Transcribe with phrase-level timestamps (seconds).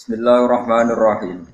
[0.00, 1.44] Bismillahirrahmanirrahim.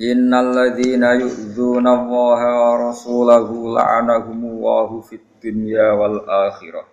[0.00, 6.88] Innal ladzina yu'dzuna Allaha wa rasulahu la'anahumullahu fid dunya wal akhirah.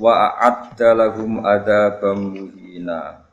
[0.00, 3.28] Wa a'adda lahum adzaban muhina.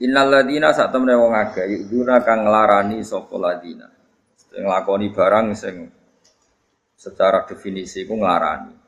[0.00, 3.92] Innal ladzina sak wong akeh yu'dzuna kang nglarani sapa ladzina.
[4.40, 5.84] Sing nglakoni barang sing
[6.96, 8.81] secara definisi ku nglarani.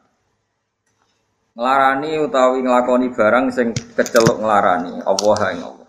[1.54, 5.88] Nglarani utawi nglakoni barang sing keceluk nglarani Allah ing Allah.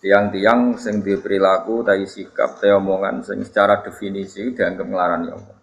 [0.00, 5.56] Tiang-tiang sing di perilaku sikap tai omongan sing secara definisi dianggap nglarani Allah.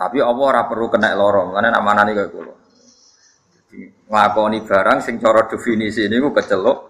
[0.00, 2.54] Tapi Allah ora perlu kena lorong, karena amanane kaya kula.
[3.52, 6.88] Jadi nglakoni barang sing cara definisi niku keceluk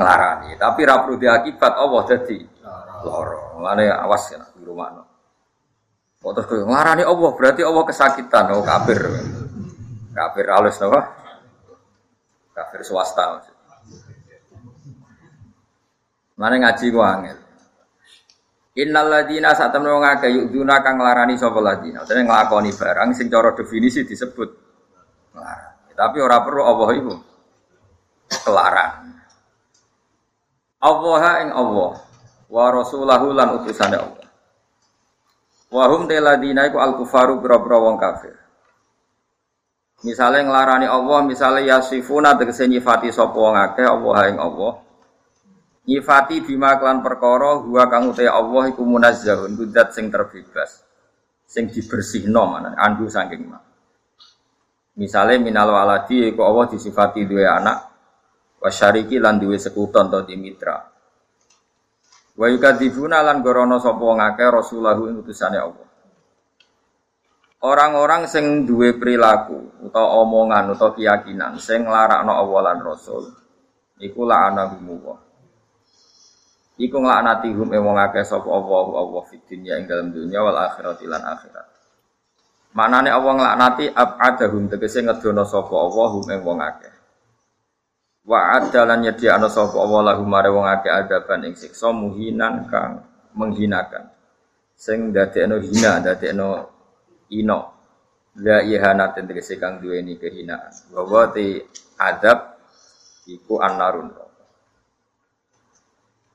[0.00, 2.38] nglarani, tapi ora perlu diakibat Allah dadi
[3.04, 3.60] lorong.
[3.60, 5.09] Mulane awas ya di rumah.
[6.20, 9.00] Kok terus kowe Allah, berarti Allah kesakitan, oh kafir.
[10.12, 11.00] Kafir halus napa?
[12.52, 13.40] Kafir swasta.
[16.36, 17.40] Mana ngaji ku angel.
[18.84, 22.04] Innal ladina temen wong akeh yuduna kang nglarani sapa ladina.
[22.04, 24.48] Dene nglakoni barang sing cara definisi disebut
[25.32, 25.96] nglarani.
[25.96, 27.12] Tapi ora perlu Allah iku
[28.44, 28.92] kelarang.
[30.80, 31.92] Allah ing Allah
[32.48, 34.19] wa rasulahu lan utusane Allah.
[35.70, 38.34] Wahum teladina iku al kufaru boro-boro wong kafir.
[40.02, 44.72] Misalnya ngelarani Allah, misalnya yasifuna tegese nyifati sapa wong akeh Allah ing Allah.
[45.86, 50.82] Nyifati bima klan perkara huwa kang uta Allah iku munazzahun kudat sing terbebas.
[51.46, 53.58] Sing dibersihno mana andu saking ma.
[54.98, 57.78] Misalnya minal waladi iku Allah disifati duwe anak
[58.58, 60.89] wasyariki lan duwe sekuton atau dimitra.
[62.38, 65.88] Wa yukadzibuna lan gorono sapa wong akeh rasulahu ing utusane Allah.
[67.60, 73.28] Orang-orang sing duwe perilaku utawa omongan utawa keyakinan sing nglarakno Allah lan Rasul
[74.00, 75.18] iku la'anahumullah.
[76.80, 80.56] Iku nglaknati hum ing wong akeh sapa Allah Allah fid dunya ing dalam dunya wal
[80.56, 81.66] akhirat lan akhirat.
[82.72, 86.99] Manane Allah nglaknati ab'adahum tegese ngedono sapa Allah hum ing wong akeh.
[88.20, 93.00] Wa adalan ana sapa Allah lahum mare wong akeh adaban ing siksa muhinan kang
[93.32, 94.12] menghinakan.
[94.76, 96.48] Sing dadekno hina, dadekno
[97.32, 97.60] ino.
[98.40, 100.72] La ihana tegese kang duweni kehinaan.
[100.92, 101.28] Wa
[102.00, 102.38] adab
[103.28, 104.30] iku annarun.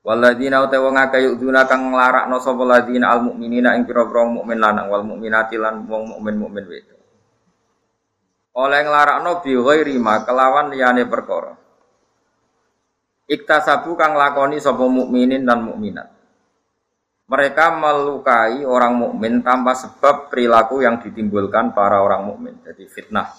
[0.06, 4.86] Waladina uta wong akeh yuduna kang nglarakno sapa ladina al mukminina ing pira-pira mukmin lanang
[4.94, 7.02] wal mukminati lan wong mukmin mukmin wedok.
[8.54, 11.65] Oleh nglarakno bi ghairi ma kelawan liyane perkara.
[13.26, 16.14] Iktasabu kang lakoni sapa mukminin dan mukminat.
[17.26, 22.54] Mereka melukai orang mukmin tanpa sebab perilaku yang ditimbulkan para orang mukmin.
[22.62, 23.34] Jadi fitnah.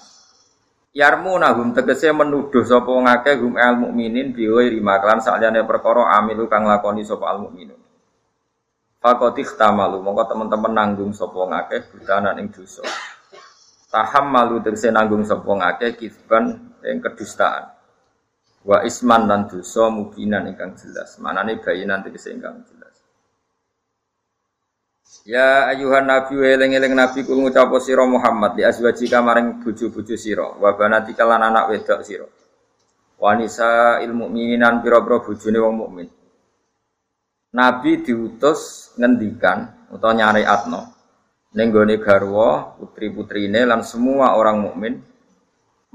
[0.90, 7.06] Yarmunahum tegese menuduh sapa ngake hum al mukminin biwa rimaklan sakjane perkara amilu kang lakoni
[7.06, 7.78] sapa al mukminun.
[8.98, 12.82] Fakot ikhtamalu mongko teman-teman nanggung sapa ngake budanan ing dosa.
[13.86, 17.75] Taham malu tegese nanggung sapa ngake kisban ing kedustaan
[18.66, 21.22] wa isman lan dosa mubinan ingkang jelas.
[21.22, 22.94] Manane bayinan tegese ingkang jelas.
[25.22, 30.58] Ya ayuhan nabi wa eling-eling nabi kul ngucap sira Muhammad di azwajika maring bojo-bojo sira
[30.58, 32.26] wa banatika lan anak wedok sira.
[33.16, 36.08] Wanisa ilmu mukmininan pira-pira bojone wong mukmin.
[37.56, 40.92] Nabi diutus ngendikan utawa nyari atno
[41.56, 45.00] gone garwa putri-putrine lan semua orang mukmin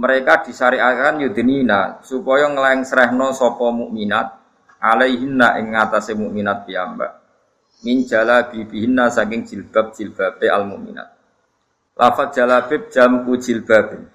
[0.01, 4.33] mereka disyariatkan yudinina supaya nglengsrehno sapa mukminat
[4.81, 7.21] alaihinna ing ngatasé mukminat piyambak.
[7.85, 11.21] Min jalabibihinna saking jilbab jilbabe al mukminat
[12.01, 14.09] lafat jalabib jamku jilbabin.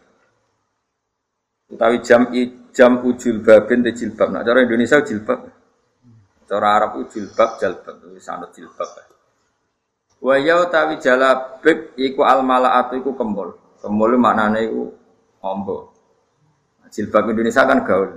[1.70, 2.30] Utawi jam
[2.74, 4.34] jamku jilbabin te jilbab.
[4.34, 5.46] Nah cara Indonesia jilbab?
[6.46, 7.94] Cara Arab jilbab jalbab.
[8.02, 8.90] Anut jilbab.
[10.18, 14.90] Wa ya utawi jalabib iku al malaatu iku kembul kembul maknane iku
[15.46, 15.94] ombo.
[16.90, 18.10] Jilbab Indonesia kan gaul.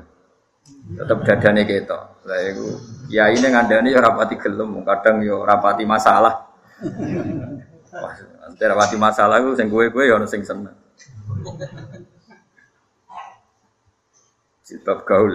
[0.97, 1.99] Tetap dadane kita.
[2.25, 2.67] Lah iku
[3.09, 6.49] ya ini ngandani ya rapati gelem, kadang yo ya rapati masalah.
[7.89, 8.13] Wah,
[8.53, 10.75] rapati masalah iku sing kowe-kowe ya ono sing seneng.
[14.69, 15.33] Jilbab gaul.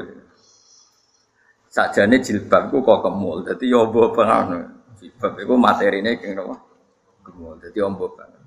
[1.74, 4.78] Sajane jilbab ku kok kemul, dadi yo mbok pengen.
[5.02, 6.54] Jilbab iku materine keng nopo?
[7.26, 8.43] Kemul, dadi ombo banget.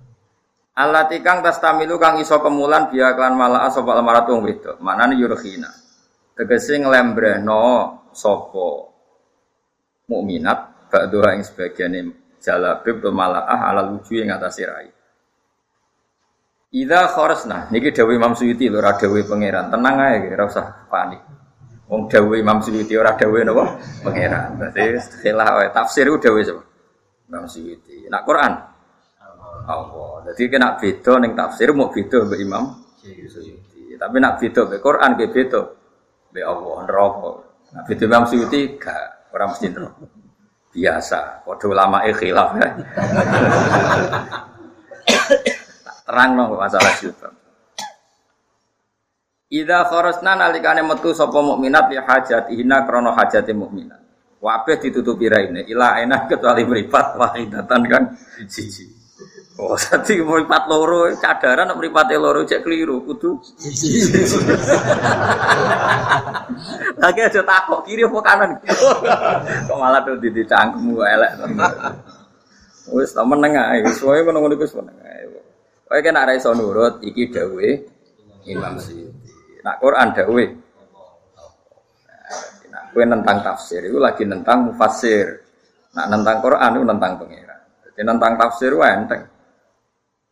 [0.77, 4.77] Allah tikang tas tamilu kang iso kemulan biya klan malah sapa almaratu wong wedok.
[4.77, 5.73] Manane yurkhina.
[6.37, 7.65] Tegese nglembrehno
[8.13, 8.93] sapa
[10.05, 11.99] mukminat ba'dha ing sebagiane
[12.37, 14.89] jalabib to malaah ala lucu ing atase rai.
[16.77, 17.09] Ida
[17.49, 19.73] nah, niki Dewi Imam Suyuti lho, ora pangeran.
[19.73, 21.25] Tenang ae, ora usah panik.
[21.89, 23.81] Wong dawuh Imam Suyuti ora dawuh napa?
[24.05, 24.61] Pangeran.
[24.61, 26.61] Berarti khilah wae tafsir dawuh sapa?
[27.33, 28.05] Imam Suyuti.
[28.11, 28.76] Nak Quran
[29.67, 30.31] Allah.
[30.31, 32.63] Jadi kena beda ning tafsir mau beda mbek Imam
[33.03, 33.99] Suyuti.
[33.99, 35.61] Tapi nak beda mbek Quran ge beda
[36.31, 37.31] mbek Allah neraka.
[37.75, 40.05] Nak beda Imam Suyuti gak ora mesti neraka.
[40.71, 42.69] Biasa, padha ulama khilaf ya.
[46.07, 47.33] terang no masalah jilbab.
[49.47, 53.99] Ida kharasna nalikane metu sapa mukminat li hajatihina krana hajate mukminat.
[54.39, 58.03] Wabe ditutupi raine ila enak kecuali mripat wahidatan kan
[58.47, 58.96] siji.
[59.57, 63.33] Oh, dadi mripat loro cadaran nek mripate loro cek keliru kudu.
[67.01, 68.53] Lagi aja takok kiri apa kanan.
[69.69, 71.31] Kok malah tuh di cangkemmu elek.
[72.93, 75.25] Wis ta meneng ae, wis wae ngono-ngono wis meneng ae.
[75.89, 77.81] Kowe kena ra iso nurut iki dawuhe
[78.45, 79.33] Imam Suyuti.
[79.65, 80.45] Nak Quran dawuhe
[82.67, 85.41] Nah, kowe nentang tafsir itu lagi nentang mufassir.
[85.97, 87.57] Nak nentang Quran itu nentang pengira.
[87.89, 89.25] Jadi nentang tafsir itu enteng.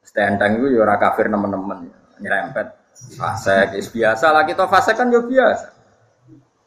[0.06, 1.90] Stenteng itu ya ora kafir nemen-nemen,
[2.22, 2.68] nyerempet.
[2.96, 5.68] Fasek is biasa lah kita fasek kan ya biasa.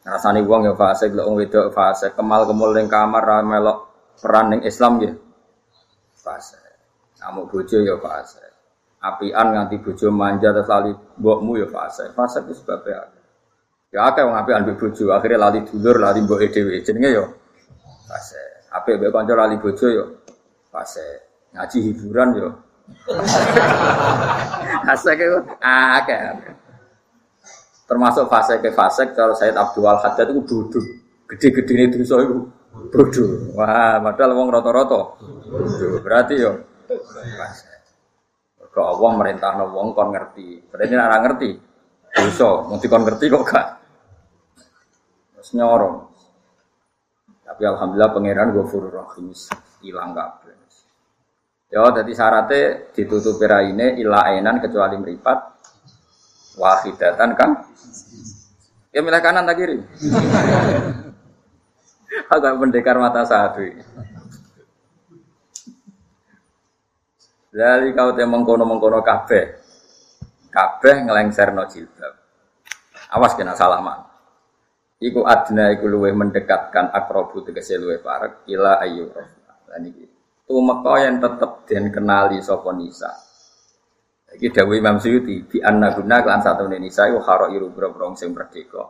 [0.05, 3.79] Rasane wong ya fasek, lek wong wedok fasek, kemal-kemul ning kamar ra melok
[4.19, 5.15] peran ning Islam ya.
[6.19, 6.61] Fasek.
[7.17, 8.49] Kamu bojo ya fasek
[8.99, 12.11] apian nganti bojo manja terus lali mbokmu ya fase.
[12.15, 13.07] Fase itu sebabnya.
[13.95, 16.83] Ya akeh wong apian mbek bojo, akhirnya lali dulur, lali mbok dhewe.
[16.83, 17.25] Jenenge ya
[18.11, 18.69] fase.
[18.75, 20.05] Apik mbek kanca lali bojo ya
[20.69, 21.07] fase.
[21.55, 22.49] Ngaji hiburan ya.
[24.89, 25.27] Fase ke
[25.61, 26.21] akeh.
[27.89, 30.85] Termasuk fase ke fase kalau Said Abdul Haddad itu bodoh.
[31.29, 32.45] Gede-gede ini dosa itu
[32.93, 33.57] bodoh.
[33.57, 35.17] Wah, padahal wong bodoh.
[36.05, 36.53] Berarti yo.
[38.69, 40.69] Ke Allah merintah wong kon ngerti.
[40.69, 41.51] Berarti nek ngerti,
[42.13, 42.69] dosa.
[42.69, 43.67] Mesti kon ngerti kok gak.
[45.37, 45.97] Terus nyorong.
[47.49, 49.33] Tapi alhamdulillah pangeran Ghafurur Rahim
[49.81, 50.68] hilang kabeh.
[51.69, 55.37] Ya, jadi syaratnya ditutupi raine ila ainan kecuali meripat
[56.57, 57.51] wahidatan kan?
[58.89, 59.77] Ya milih kanan tak kiri.
[62.33, 63.69] Agak pendekar mata satu.
[67.53, 69.61] Lali kau teh mengkono mengkono kabeh,
[70.49, 72.15] kabeh no jilbab.
[73.13, 74.09] Awas kena salaman.
[75.05, 79.13] Iku adna iku luweh mendekatkan akrobu tegese luweh parek ila ayu
[79.69, 80.18] Lan iki
[80.49, 83.13] tumeka yang tetep den kenali sapa nisa.
[84.33, 88.33] Iki dawuh Imam Suyuti di anna guna kelan satu nisa iku haro iru bro sing
[88.33, 88.83] merdeka.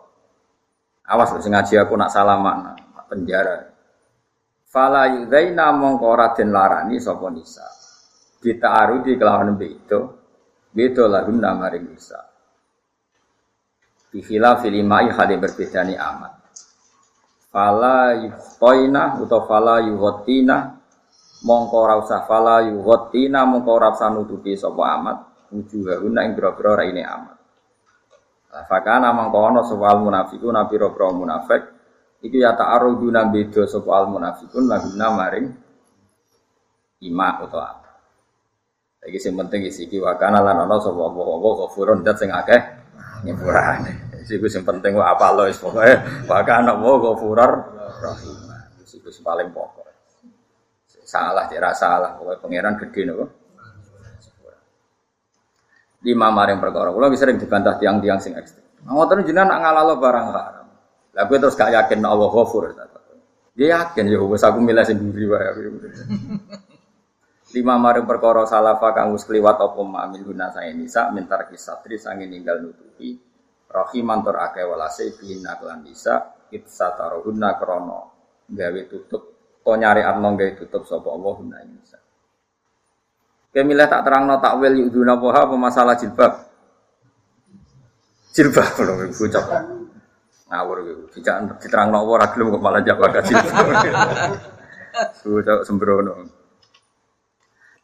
[1.11, 2.79] Awas sing ngaji aku nak salaman
[3.11, 3.75] penjara.
[4.69, 7.67] Fala yudaina mongko ora den larani sapa nisa
[8.39, 10.01] kita arudi kelawan beto
[10.71, 12.23] beto lagu nama bisa
[14.09, 16.33] Bihila filimai berbeda ni amat.
[17.53, 20.78] Fala yuhtoina atau fala yuhotina
[21.45, 27.37] mongko rausa fala yuhotina mongko rausa nutupi sopo amat wujuhahuna ing biro-biro raine amat.
[28.67, 31.79] Fakana mongko ono soal munafikun nabi biro munafik
[32.19, 35.47] Iki ya ta'aruduna beda soal munafikun laguna maring
[37.07, 37.91] ima atau apa.
[39.07, 42.59] Iki sing penting isi iki wakana lan ana sapa apa-apa ghafurun dat sing akeh
[43.23, 44.19] nyepurane.
[44.27, 47.53] Iki sing penting apa lo wis pokoke wakana wa ghafurur
[48.03, 48.37] rahim.
[48.83, 49.88] Iki sing paling pokok.
[51.09, 53.25] Salah tidak salah pokoke pangeran gede nopo.
[56.05, 58.69] Lima maring perkara kula bisa sering dibantah tiang-tiang sing ekstrem.
[58.85, 60.67] Ngoten jenengan nak ngalalo barang haram.
[61.17, 62.77] Lah gue terus gak yakin Allah ghafur.
[63.57, 65.49] Dia yakin ya wis aku milih sendiri wae.
[67.57, 69.81] lima maring perkara salafa kang wis kliwat apa
[70.21, 73.17] guna saya nisa mintar kisatri sange ninggal nutupi
[73.73, 78.01] rahiman tur akeh walase bina kelan bisa itsatarohunna krono
[78.53, 79.38] gawe tutup
[79.69, 82.01] to nyari arno gawe tutup sapa Allah guna nisa
[83.53, 86.33] Kemilah tak terang no takwil yuduna poha apa masalah jilbab
[88.33, 89.47] jilbab lho ibu cok
[90.49, 93.13] ngawur gitu tidak diterang no ora gelem kok malah jawab
[95.21, 96.27] Sudah sembrono.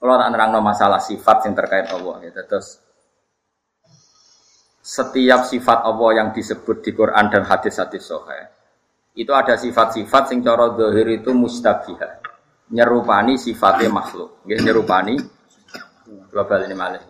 [0.01, 2.41] Kalau tak nerangno masalah sifat yang terkait Allah gitu.
[2.43, 2.81] Terus
[4.83, 8.51] setiap sifat Allah yang disebut di Quran dan hadis-hadis sahih
[9.15, 12.21] itu ada sifat-sifat sing cara zahir itu mustabihah
[12.71, 15.15] nyerupani sifatnya makhluk nggih nyerupani
[16.31, 17.03] global ini malah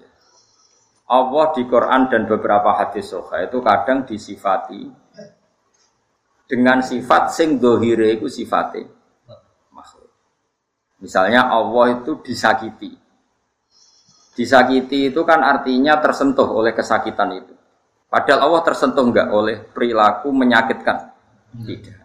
[1.04, 4.82] Allah di Quran dan beberapa hadis sahih itu kadang disifati
[6.44, 8.88] dengan sifat sing dohire itu sifatnya
[11.04, 12.96] Misalnya Allah itu disakiti.
[14.32, 17.52] Disakiti itu kan artinya tersentuh oleh kesakitan itu.
[18.08, 21.13] Padahal Allah tersentuh enggak oleh perilaku menyakitkan.
[21.54, 21.98] Tidak.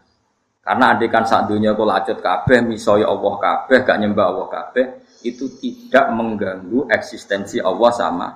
[0.62, 4.86] Karena andikan saat dunia kau lacut kabeh, misalnya Allah kabeh, gak nyembah Allah kabeh,
[5.26, 8.28] itu tidak mengganggu eksistensi Allah sama.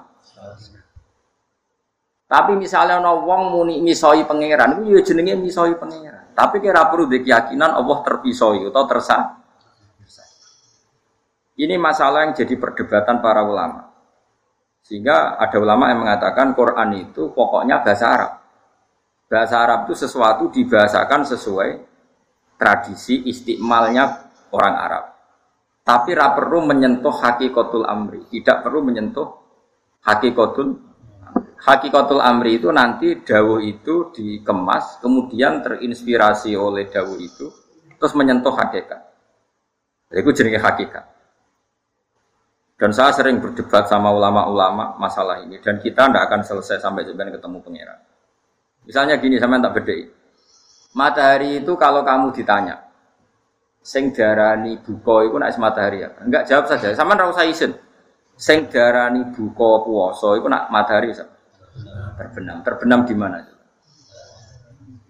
[2.25, 6.34] Tapi misalnya wong muni misoi pangeran, itu ya jenenge misoi pangeran.
[6.34, 9.22] Tapi kira perlu keyakinan Allah terpisoi atau tersah.
[11.53, 13.93] Ini masalah yang jadi perdebatan para ulama.
[14.82, 18.32] Sehingga ada ulama yang mengatakan Quran itu pokoknya bahasa Arab.
[19.27, 21.69] Bahasa Arab itu sesuatu dibahasakan sesuai
[22.59, 25.03] tradisi istimalnya orang Arab.
[25.83, 29.27] Tapi ra perlu menyentuh hakikatul amri, tidak perlu menyentuh
[29.99, 30.79] hakikatul
[31.59, 37.51] hakikatul amri itu nanti dawuh itu dikemas, kemudian terinspirasi oleh dawuh itu,
[37.99, 39.01] terus menyentuh hakikat.
[40.13, 41.03] Itu jenis hakikat.
[42.79, 47.39] Dan saya sering berdebat sama ulama-ulama masalah ini, dan kita tidak akan selesai sampai sebenarnya
[47.39, 47.99] ketemu pangeran.
[48.83, 49.95] Misalnya gini, sama tak beda.
[50.93, 52.77] Matahari itu kalau kamu ditanya,
[53.81, 56.09] sing darani buka itu nak matahari ya.
[56.21, 56.93] Enggak jawab saja.
[56.93, 57.73] Sama ora usah isin.
[58.37, 61.25] Sing darani buka puasa itu nak matahari ya.
[62.19, 62.61] Terbenam.
[62.61, 63.41] Terbenam di mana?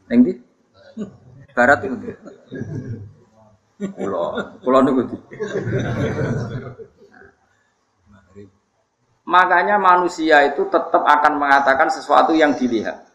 [0.07, 0.39] Ning?
[1.53, 1.95] Barat itu.
[3.83, 5.03] Pulau, pulau niku
[9.23, 13.12] Makanya manusia itu tetap akan mengatakan sesuatu yang dilihat.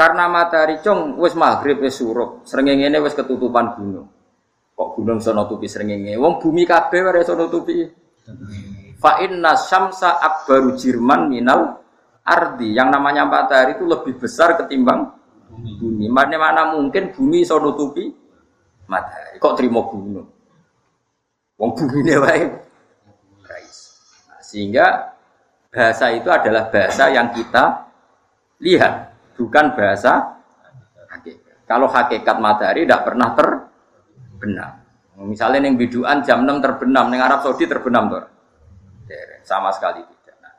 [0.00, 4.08] Karena matahari cong wis maghrib wis surup, srengenge wis ketutupan gunung.
[4.72, 6.16] Kok gunung sono tutupi srengenge?
[6.16, 7.84] Wong bumi kabeh ora iso nutupi.
[8.96, 11.84] Fa inna syamsa akbaru jirman minal
[12.24, 12.72] ardi.
[12.72, 15.04] Yang namanya matahari itu lebih besar ketimbang
[15.52, 16.08] bumi.
[16.08, 18.08] Mana mana mungkin bumi iso nutupi
[18.88, 19.36] matahari.
[19.36, 20.32] Kok terima gunung?
[21.60, 22.44] Wong bumi ini wae.
[24.40, 25.12] Sehingga
[25.68, 27.84] bahasa itu adalah bahasa yang kita
[28.64, 29.09] lihat
[29.40, 30.36] bukan bahasa
[31.08, 31.64] hakikat.
[31.64, 34.72] Kalau hakikat matahari tidak pernah terbenam.
[35.24, 38.24] Misalnya yang biduan jam 6 terbenam, yang Arab Saudi terbenam tuh.
[39.44, 40.36] Sama sekali tidak.
[40.44, 40.54] Nah.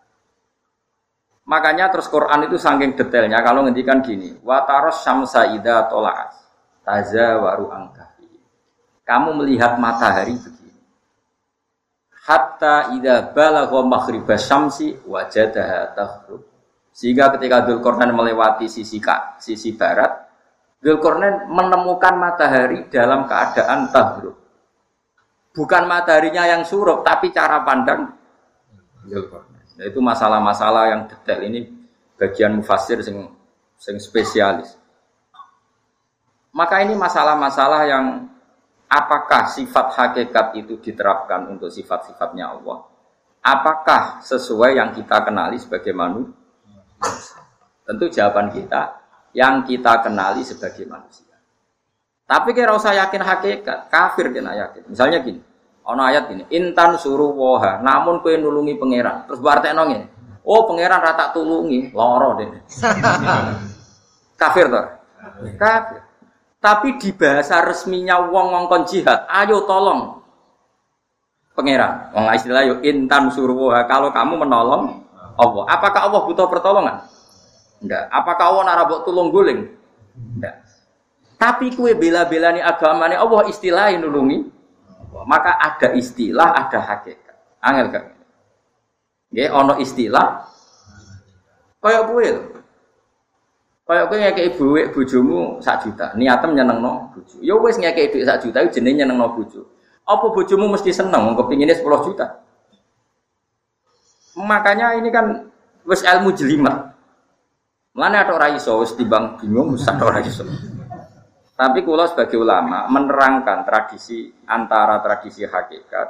[1.46, 6.36] Makanya terus Quran itu saking detailnya kalau ngendikan gini, wataros samsa ida tolaas
[6.82, 8.28] taza waru angkahi.
[9.06, 10.82] Kamu melihat matahari begini.
[12.22, 16.51] Hatta ida balagha maghribas syamsi wajadaha taghrub
[16.92, 20.28] sehingga ketika Dzulkarnain melewati sisi kak, sisi barat,
[20.84, 24.36] Dzulkarnain menemukan matahari dalam keadaan tahrub.
[25.52, 28.12] Bukan mataharinya yang surup, tapi cara pandang.
[29.76, 31.68] Nah, itu masalah-masalah yang detail ini
[32.20, 33.28] bagian mufasir sing
[33.80, 34.78] sing spesialis.
[36.52, 38.28] Maka ini masalah-masalah yang
[38.92, 42.84] apakah sifat hakikat itu diterapkan untuk sifat-sifatnya Allah?
[43.42, 46.41] Apakah sesuai yang kita kenali sebagai manusia?
[47.86, 49.02] Tentu jawaban kita
[49.34, 51.32] yang kita kenali sebagai manusia.
[52.28, 54.88] Tapi kira usah yakin hakikat, kafir kena yakin.
[54.88, 55.44] Misalnya gini,
[55.84, 59.28] ono ayat ini, intan suruh woha, namun kue nulungi pangeran.
[59.28, 60.08] Terus berarti nongin,
[60.48, 62.48] oh pangeran rata tulungi, loro deh.
[64.40, 64.86] kafir toh?
[65.60, 66.00] Kafir.
[66.62, 70.24] Tapi di bahasa resminya wong ngongkon jihad, ayo tolong
[71.52, 72.16] pangeran.
[72.16, 75.04] Wong istilah yo intan suruh woha, kalau kamu menolong
[75.42, 75.64] Allah.
[75.66, 77.10] Apakah Allah butuh pertolongan?
[77.82, 78.06] Enggak.
[78.14, 79.74] Apakah Allah narabok tulung guling?
[80.38, 80.62] Enggak.
[81.42, 84.46] Tapi kue bela-belani agamanya Allah istilah nulungi.
[85.26, 87.36] Maka ada istilah, ada hakikat.
[87.60, 88.04] Angel kan?
[89.34, 90.46] Ya, ono istilah.
[91.82, 92.28] Kayak kue
[93.92, 96.16] Kayak kue ngekei buwek bojomu sak juta.
[96.16, 97.36] Niatem nyenengno bojo.
[97.44, 99.68] Ya wis ngekei duit sak juta jenenge nyenengno bojo.
[100.08, 102.40] Apa bojomu mesti seneng kepinginnya 10 juta?
[104.40, 105.52] Makanya ini kan
[105.84, 106.92] wis ilmu jelimet.
[107.92, 110.48] Mana ada orang iso wis timbang bingung wis ada orang iso.
[111.56, 116.08] Tapi kalau sebagai ulama menerangkan tradisi antara tradisi hakikat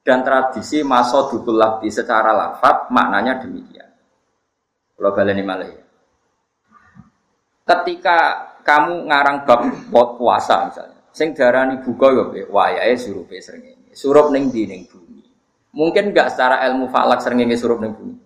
[0.00, 3.84] dan tradisi masodukul labdi secara lafat maknanya demikian.
[4.96, 5.76] Kalau baleni malih.
[7.68, 13.92] Ketika kamu ngarang bab puasa misalnya, sing darani buka ya wayahe surupe srengenge.
[13.92, 15.07] Surup ning di ning bumi.
[15.72, 18.16] Mungkin enggak secara ilmu falak srengenge surup ning bumi.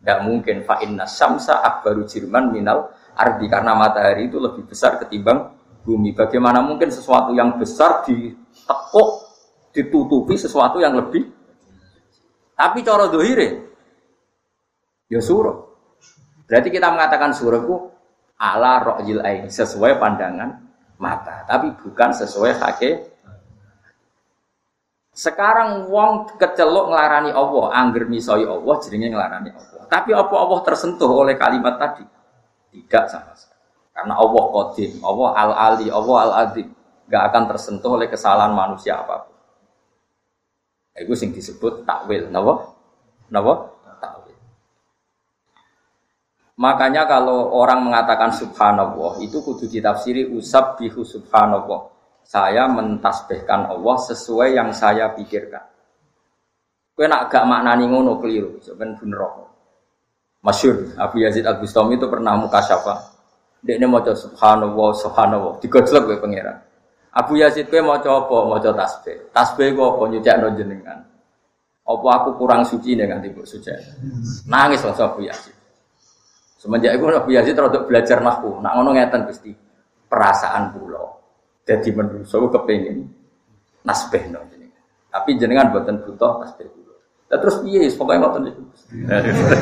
[0.00, 5.52] Enggak mungkin fa inna samsa akbaru jirman minal ardi karena matahari itu lebih besar ketimbang
[5.84, 6.16] bumi.
[6.16, 9.08] Bagaimana mungkin sesuatu yang besar ditekuk
[9.72, 11.28] ditutupi sesuatu yang lebih
[12.58, 13.70] tapi cara dohire
[15.06, 15.68] ya suruh.
[16.48, 17.76] Berarti kita mengatakan suruh itu
[18.40, 20.56] ala ro'jil ain sesuai pandangan
[20.98, 23.07] mata, tapi bukan sesuai hakikat
[25.18, 29.82] Sekarang wong kecelok ngelarani Allah, angger misoi Allah jenenge ngelarani Allah.
[29.90, 32.06] Tapi apa Allah tersentuh oleh kalimat tadi?
[32.70, 33.66] Tidak sama sekali.
[33.90, 36.70] Karena Allah Qadim, Allah Al-Ali, Allah Al-Adim.
[37.10, 39.34] Gak akan tersentuh oleh kesalahan manusia apa pun.
[40.94, 42.30] Itu sing disebut takwil.
[42.30, 42.78] Napa?
[43.34, 43.74] Napa?
[43.98, 44.38] Takwil.
[46.62, 51.97] Makanya kalau orang mengatakan subhanallah, itu kudu ditafsiri usab bihu subhanallah
[52.28, 55.64] saya mentasbihkan Allah sesuai yang saya pikirkan.
[56.92, 59.20] Kue nak gak maknani ngono keliru, sebenarnya bener
[60.44, 63.16] Masyur, Abu Yazid Al Bustami itu pernah muka syafa.
[63.64, 66.62] Dia ini mau subhanallah, subhanallah, digojlok gue pangeran.
[67.16, 69.32] Abu Yazid kue mau coba, mau coba tasbih.
[69.32, 70.98] Tasbih gue apa nyucak jenengan.
[71.88, 73.72] Apa aku kurang suci dengan tiba suci?
[74.46, 75.56] Nangis langsung Abu Yazid.
[76.60, 78.60] Semenjak itu Abu Yazid terus belajar nahu.
[78.60, 79.50] Nak ngono ngeten pasti
[80.06, 81.18] perasaan pulau.
[81.68, 83.04] Jadi menungso kepengen
[83.84, 84.40] nasbeh no
[85.08, 86.94] Tapi jenengan buatan butuh nasbeh dulu.
[87.28, 88.62] Dan terus piye pokoknya ngoten niku.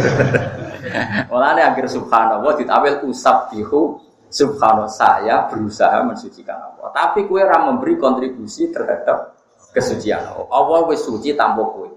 [1.30, 3.98] Mulane akhir subhanallah ditawil usabbihu
[4.30, 6.94] subhanallah saya berusaha mensucikan Allah.
[6.94, 9.34] Tapi kue ram memberi kontribusi terhadap
[9.74, 10.46] kesucian Allah.
[10.46, 11.90] Allah wis suci tanpa kue.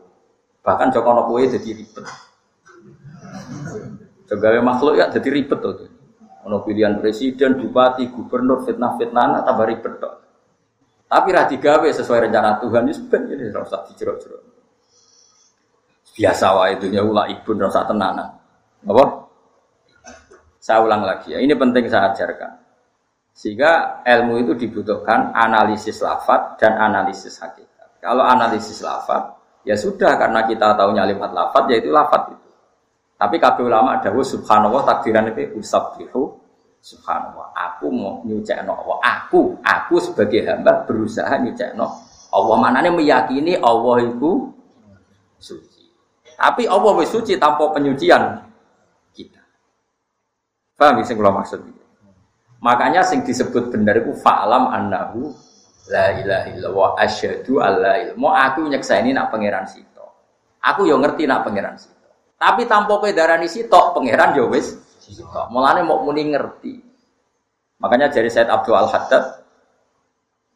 [0.66, 2.06] Bahkan jokono kue jadi ribet.
[4.26, 5.99] Segala makhluk ya jadi ribet tuh.
[6.48, 10.14] Ono pilihan presiden, bupati, gubernur, fitnah-fitnah, tambah ribet dok.
[11.10, 14.42] Tapi rati gawe sesuai rencana Tuhan ini sebenarnya ini rasa dijerok-jerok.
[16.14, 18.30] Biasa wae dunia ulah ibu rasa tenanan.
[18.86, 19.04] Apa?
[20.62, 21.42] Saya ulang lagi ya.
[21.42, 22.60] Ini penting saya ajarkan.
[23.34, 28.04] Sehingga ilmu itu dibutuhkan analisis lafat dan analisis hakikat.
[28.04, 29.32] Kalau analisis lafat,
[29.64, 32.49] ya sudah karena kita tahu lewat lafat, yaitu lafat itu.
[33.20, 36.40] Tapi kabeh ulama dawuh subhanallah takdiran itu usabbihu
[36.80, 37.52] subhanallah.
[37.52, 38.98] Aku mau nyucekno Allah.
[39.04, 41.84] Aku, aku sebagai hamba berusaha nyucekno
[42.32, 42.56] Allah.
[42.56, 44.48] Manane meyakini Allah itu
[45.36, 45.92] suci.
[46.40, 48.40] Tapi Allah wis suci tanpa penyucian
[49.12, 49.44] kita.
[50.80, 51.60] Paham sing kula maksud?
[52.64, 55.32] Makanya sing disebut benar itu fa'lam annahu
[55.92, 60.08] la ilaha illallah asyhadu alla ilaha Mau aku nyekseni nak pangeran sito.
[60.64, 61.99] Aku yo ngerti nak pangeran sito.
[62.40, 65.52] Tapi tanpa kowe darani sitok, pangeran yo wis sitok.
[65.52, 66.80] Mulane mau muni ngerti.
[67.84, 69.44] Makanya dari Said Abdul Al Haddad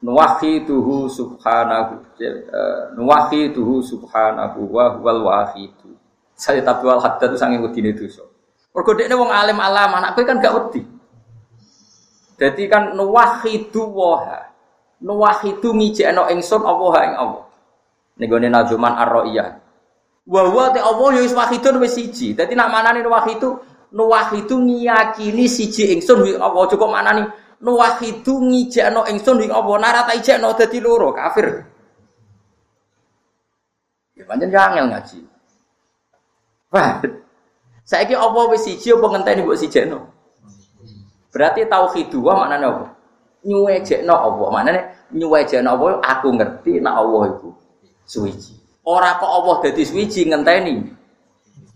[0.03, 5.95] nuwahiduhu subhanahu eh, nuwahiduhu subhanahu wa huwal wahidu.
[6.35, 8.23] Said Abdul Al Haddad itu sange wedine dosa.
[8.75, 10.81] Mergo dekne wong alim alam, anak kowe kan gak wedi.
[12.35, 14.51] Jadi kan nuwahidu waha.
[15.03, 17.45] Nuwahidu ngijekno ingsun Allah ing Allah.
[18.19, 19.62] Ning gone Nazuman Ar-Ra'iyah.
[20.23, 22.31] Wa wa te Allah ya wis wahidun wis siji.
[22.31, 23.59] Dadi nak manane wahidu
[23.91, 27.27] nuwahidu ngiyakini siji ingsun wi Allah cukup manani
[27.59, 31.67] nuwahidu ngijekno ingsun wi Allah nara ta ijekno dadi loro kafir.
[34.15, 35.19] Ya pancen angel ngaji.
[36.71, 37.03] Wah.
[37.83, 40.07] Saiki Allah wis siji apa ngenteni mbok sijekno?
[41.35, 42.85] Berarti tauhid wa maknane apa?
[43.43, 44.47] Nyuwejekno Allah.
[44.55, 44.79] Maknane
[45.11, 47.51] nyuwejekno Allah aku ngerti nek Allah iku
[48.07, 48.62] suwiji.
[48.83, 50.75] Ora kok Allah dadi suwiji ngenteni.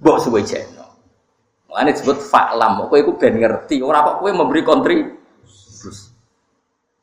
[0.04, 0.84] Mbok suwe jeno.
[1.72, 2.92] Mulane disebut fa'lam.
[2.92, 6.12] Kowe iku ben ngerti, ora kok kowe memberi kontribusi.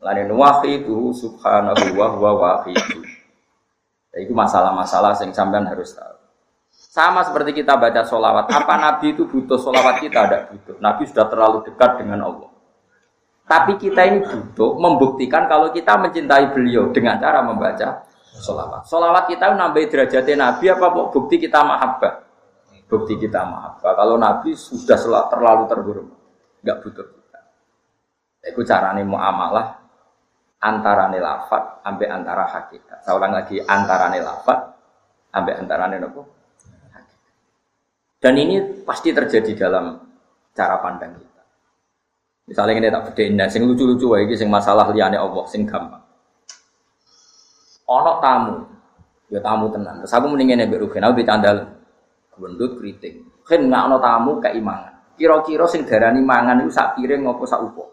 [0.00, 3.00] Mulane wahidu subhanahu wa huwa wahidu.
[4.14, 6.14] Ya, itu masalah-masalah yang sampean harus tahu.
[6.70, 8.46] Sama seperti kita baca solawat.
[8.46, 10.20] Apa Nabi itu butuh solawat kita?
[10.30, 10.76] Tidak butuh.
[10.78, 12.50] Nabi sudah terlalu dekat dengan Allah.
[13.44, 18.06] Tapi kita ini butuh membuktikan kalau kita mencintai beliau dengan cara membaca
[18.38, 18.82] solawat.
[18.86, 22.14] Solawat kita nambah derajatnya Nabi apa bukti kita mahabbah?
[22.90, 23.92] Bukti kita mahabbah.
[23.94, 24.98] Kalau Nabi sudah
[25.30, 26.18] terlalu terhormat,
[26.62, 27.40] nggak butuh kita.
[28.44, 29.66] Itu carane muamalah
[30.60, 32.98] antara lafat sampai antara hakikat.
[33.04, 34.58] Saya ulang lagi antara lafat
[35.32, 36.22] sampai antara nopo
[38.20, 40.00] Dan ini pasti terjadi dalam
[40.56, 41.42] cara pandang kita.
[42.48, 46.04] Misalnya ini tak bedain, nah, sing lucu-lucu wae sing masalah liane Allah, sing gampang
[47.86, 48.54] ono tamu.
[49.32, 50.04] Ya tamu tenan.
[50.04, 51.56] Terus aku mendingin ya Rugen aku dicandal
[52.36, 53.24] bendut keriting.
[53.44, 57.84] Kan nggak ono tamu keimangan kira-kira sing darani mangan itu sak piring ngopo sak upo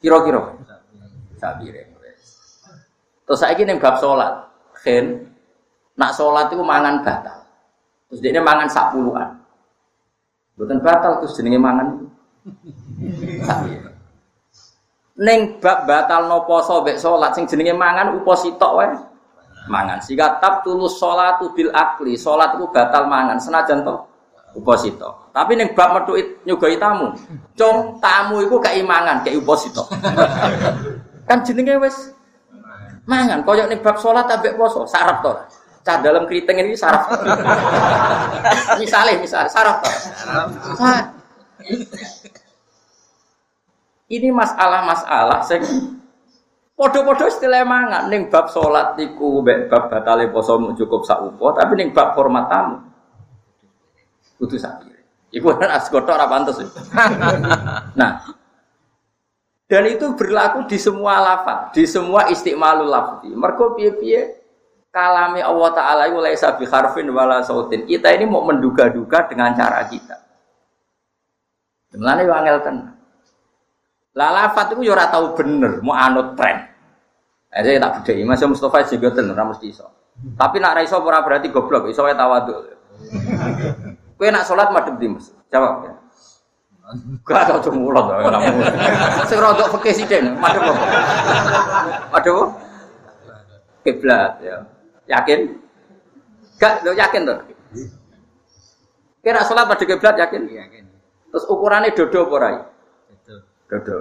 [0.00, 0.40] kira-kira.
[1.40, 1.88] Sak piring
[3.26, 4.46] terus saya ingin bab sholat
[4.86, 5.18] kan
[5.98, 7.42] nak sholat itu mangan batal.
[8.06, 9.34] Terus dia mangan sak puluhan.
[10.54, 12.06] Bukan batal terus jenenge mangan.
[13.42, 13.96] Sak piring.
[15.16, 18.72] Neng bab batal no poso bek sholat sing jenenge mangan upo sitok
[19.66, 19.98] mangan.
[20.02, 23.38] Sehingga tab tulus sholat bil akli, sholat itu batal mangan.
[23.38, 24.16] Senajan toh
[24.56, 25.28] uposito.
[25.36, 26.16] Tapi neng bab metu
[26.48, 27.12] nyugoi tamu,
[27.52, 29.84] cong tamu itu keimangan, kayak uposito.
[31.28, 32.16] kan jenenge wes
[33.04, 33.44] mangan.
[33.44, 35.36] Koyok neng bab sholat abek poso, sarap toh.
[35.86, 37.06] Cah dalam keriting ini saraf.
[38.82, 39.78] misalnya, misalnya saraf.
[40.74, 41.14] Saraf.
[44.10, 45.62] Ini masalah-masalah sing
[46.76, 51.72] podo-podo istilah mangan ning bab salat niku mbek bab batale poso cukup sak upo, tapi
[51.80, 52.76] ning bab hormat tamu
[54.36, 54.84] kudu sak
[55.32, 56.56] Iku kan asgoto ora pantes.
[58.00, 58.24] nah,
[59.66, 63.34] dan itu berlaku di semua lafaz, di semua istimalul lafzi.
[63.34, 64.38] Mergo piye-piye
[64.94, 67.84] kalami Allah taala iku laisa bi harfin wala sautin.
[67.84, 70.16] Kita ini mau menduga-duga dengan cara kita.
[71.98, 72.95] Mulane wangel tenan.
[74.16, 76.64] Lah lafat itu yo ora tau bener, mau anut tren.
[77.52, 79.84] Eh saya tak bedheki, Mas Mustofa juga tenan ora mesti iso.
[80.16, 82.72] Tapi nak ra iso ora berarti goblok, iso wae tawadhu.
[84.16, 85.28] Kowe nak salat madhep di Mas?
[85.52, 85.92] Jawab ya.
[87.28, 88.72] Gak tau cuma mulot ora mulot.
[89.28, 90.84] Sing rodok fikih sithik madhep apa?
[92.16, 92.36] Madhep
[93.84, 94.56] kiblat ya.
[95.06, 95.60] Yakin?
[96.56, 97.38] Gak, lo yakin tuh?
[99.20, 100.48] Kira sholat pada kiblat yakin?
[100.48, 100.84] Yakin.
[101.30, 102.56] Terus ukurannya dodo apa rai?
[103.66, 103.96] Dodo.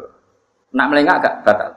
[0.76, 1.72] Nak melengak gak batal.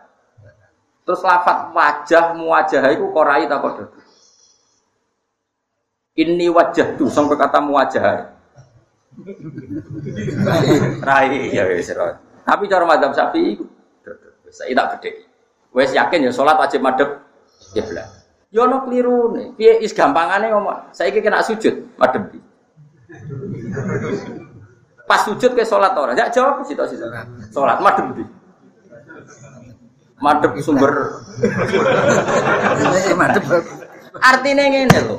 [1.08, 3.88] Terus lafat wajah muwajah itu korai tak kok.
[6.18, 8.36] Ini wajah tuh sampai kata muwajah.
[11.00, 11.88] Rai ya wis
[12.44, 13.64] Tapi cara madhab sapi itu
[14.52, 15.10] saya tidak gede.
[15.72, 16.84] Wes yakin ya sholat wajib
[17.72, 18.08] kiblat.
[18.48, 19.56] Yo ono klirune.
[19.56, 20.92] Piye is gampangane ngomong.
[20.92, 22.36] Saiki kena sujud madhep.
[25.08, 26.12] Pas sujud ke salat ora?
[26.12, 26.98] Ya jawab sih sih.
[27.48, 28.24] Salat madhep di.
[30.20, 30.92] Madhep sumber.
[34.20, 35.16] Artinya ngene lho.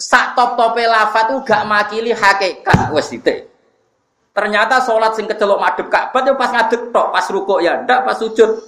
[0.00, 3.52] Sak top-tope lafat tuh gak makili hakikat titik.
[4.36, 8.16] Ternyata sholat sing kecelok madhep Ka'bah yo pas ngadeg tok, pas rukuk ya ndak, pas
[8.20, 8.60] sujud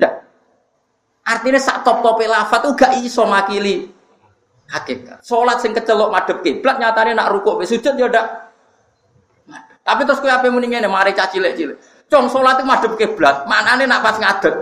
[0.00, 0.24] ndak.
[1.28, 3.92] Artinya sak top tope lafat tuh gak iso makili
[4.72, 5.20] hakikat.
[5.20, 8.49] Sholat sing kecelok madep kiblat nyatanya nak rukuk be sujud ya ndak.
[9.90, 11.76] Tapi terus kue apa mendingan mari caci cilik cilik.
[12.10, 14.54] Cong sholat itu madep kiblat, mana nih nak pas ngadeg.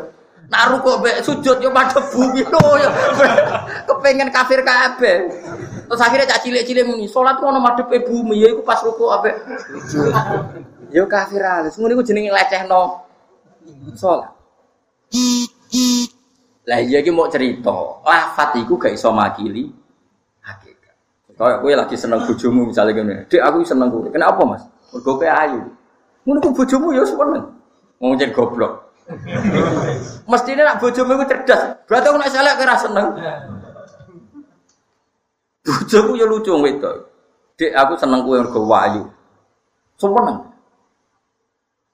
[0.49, 2.91] Nak rukuk be sujud yo madep bumi lo yo.
[3.85, 5.29] Kepengen kafir kabe.
[5.89, 9.37] Terus akhirnya caci cilik cilik muni itu ono madep bumi ya iku pas rukuk abe.
[10.89, 11.77] Yo kafir alis.
[11.77, 12.33] Muni ku jenenge
[12.65, 13.05] no
[13.97, 14.33] sholat.
[16.69, 19.73] Lah iya ki mau cerita, lafat iku gak iso makili
[20.45, 20.95] hakikat.
[21.33, 24.69] Kayak kowe lagi seneng bojomu misalnya gini, "Dek, aku seneng kowe." Kenapa, Mas?
[24.93, 25.61] Mergo kowe ayu.
[26.25, 27.45] Ngono ku bojomu ya seneng.
[28.01, 28.89] Wong jen goblok.
[30.31, 31.63] Mestinya nak bojomu iku cerdas.
[31.89, 33.07] Berarti aku nak selek kira seneng.
[35.65, 36.95] Bojomu ya lucu wedok.
[37.59, 39.03] Dek, aku seneng kowe mergo ayu.
[39.99, 40.49] Seneng.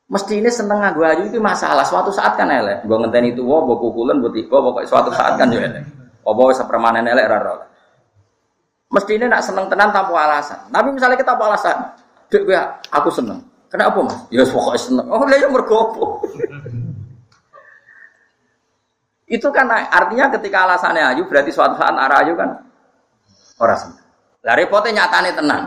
[0.05, 1.83] Mesti ini seneng nganggo ayu itu masalah.
[1.83, 2.85] Suatu saat kan elek.
[2.85, 5.83] Gue ngenteni itu, wow, gue kukulan, gue tiba, pokoknya suatu saat kan ya elek.
[6.23, 7.65] Oh, bawa sepermanen elek rara.
[8.93, 10.61] Mesti ini nak seneng tenan tanpa alasan.
[10.69, 11.77] Tapi misalnya kita apa alasan?
[12.35, 12.51] Dek
[12.91, 13.39] aku seneng.
[13.71, 14.19] Kenapa mas?
[14.35, 15.07] Ya pokoknya seneng.
[15.07, 16.27] Oh, dia mergopo.
[19.25, 22.61] itu kan artinya ketika alasannya ayu berarti suatu saat arah ayu kan
[23.59, 24.03] orang seneng.
[24.45, 25.63] Lah repotnya nyatane tenang.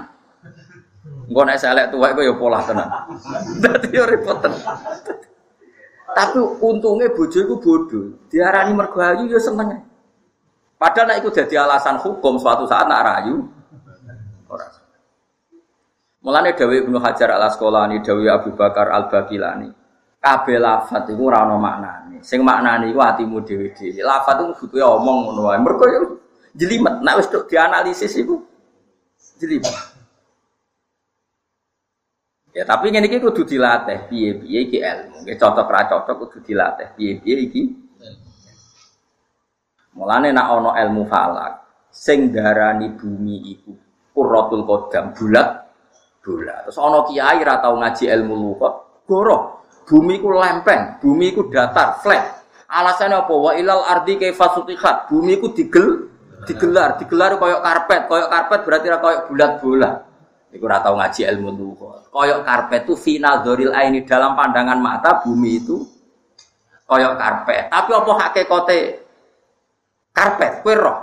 [1.27, 2.87] Engko nek selek tuwek kok ya pola tenan.
[3.59, 4.61] Dadi yo repot tenan.
[6.13, 8.05] Tapi untungnya bojo iku bodoh.
[8.29, 9.83] Diarani mergo ayu ya seneng.
[10.77, 13.41] Padahal nek iku dadi alasan hukum suatu saat nak rayu
[14.47, 14.76] ora.
[16.27, 19.71] Mulane Dawi Ibnu Hajar Al Asqalani, Dawi Abu Bakar Al Bakilani.
[20.19, 22.19] Kabeh lafat iku ora ana maknane.
[22.19, 24.03] Sing maknane iku atimu dhewe-dhewe.
[24.03, 25.55] Lafat iku butuhe omong ngono wae.
[25.63, 26.01] Mergo yo
[26.51, 26.99] jelimet.
[26.99, 28.43] Nek wis dianalisis iku
[29.39, 29.71] jelimet.
[32.51, 35.23] Ya tapi ini iki kudu dilatih piye-piye iki ilmu.
[35.23, 37.63] Nggih cocok ra cocok kudu dilatih piye-piye iki.
[39.95, 43.71] Mulane nak ana ilmu falak sing darani bumi iku
[44.11, 45.66] qurratul qadam bulat
[46.27, 46.67] bulat.
[46.67, 48.73] Terus ana kiai ra tau ngaji ilmu lugat,
[49.07, 49.63] goroh.
[49.87, 52.43] Bumi ku lempeng, bumi ku datar, flat.
[52.67, 53.31] Alasannya apa?
[53.31, 55.07] Wa ilal ardi kaifa sutihat.
[55.07, 56.11] Bumi ku digel
[56.43, 59.95] digelar, digelar koyok karpet, koyok karpet berarti ra koyok bulat-bulat.
[60.51, 62.11] Iku ora tau ngaji ilmu lugat.
[62.11, 65.79] Koyok karpet itu final doril ini dalam pandangan mata bumi itu
[66.83, 67.71] koyok karpet.
[67.71, 68.79] Tapi apa hakikate
[70.11, 70.51] karpet?
[70.63, 70.97] Kue roh.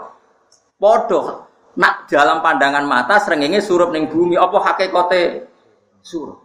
[0.77, 1.44] Podo.
[1.75, 4.39] Nak dalam pandangan mata serengenge surup ning bumi.
[4.39, 5.51] Apa hakikate
[6.01, 6.45] surup?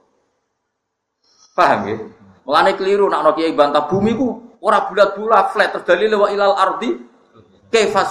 [1.53, 1.97] Paham ya?
[2.49, 6.57] Mulane keliru nak no kiai bantah bumi ku ora bulat-bulat flat terus dalil wa ilal
[6.57, 6.97] ardi
[7.69, 8.09] kaifa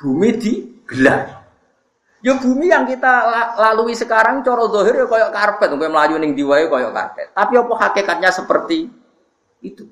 [0.00, 1.40] Bumi di gelar.
[2.20, 3.12] Ya bumi yang kita
[3.56, 7.32] lalui sekarang coro dohir ya koyok karpet, koyok melayu ning diwai koyok karpet.
[7.32, 8.88] Tapi apa hakikatnya seperti
[9.60, 9.84] itu?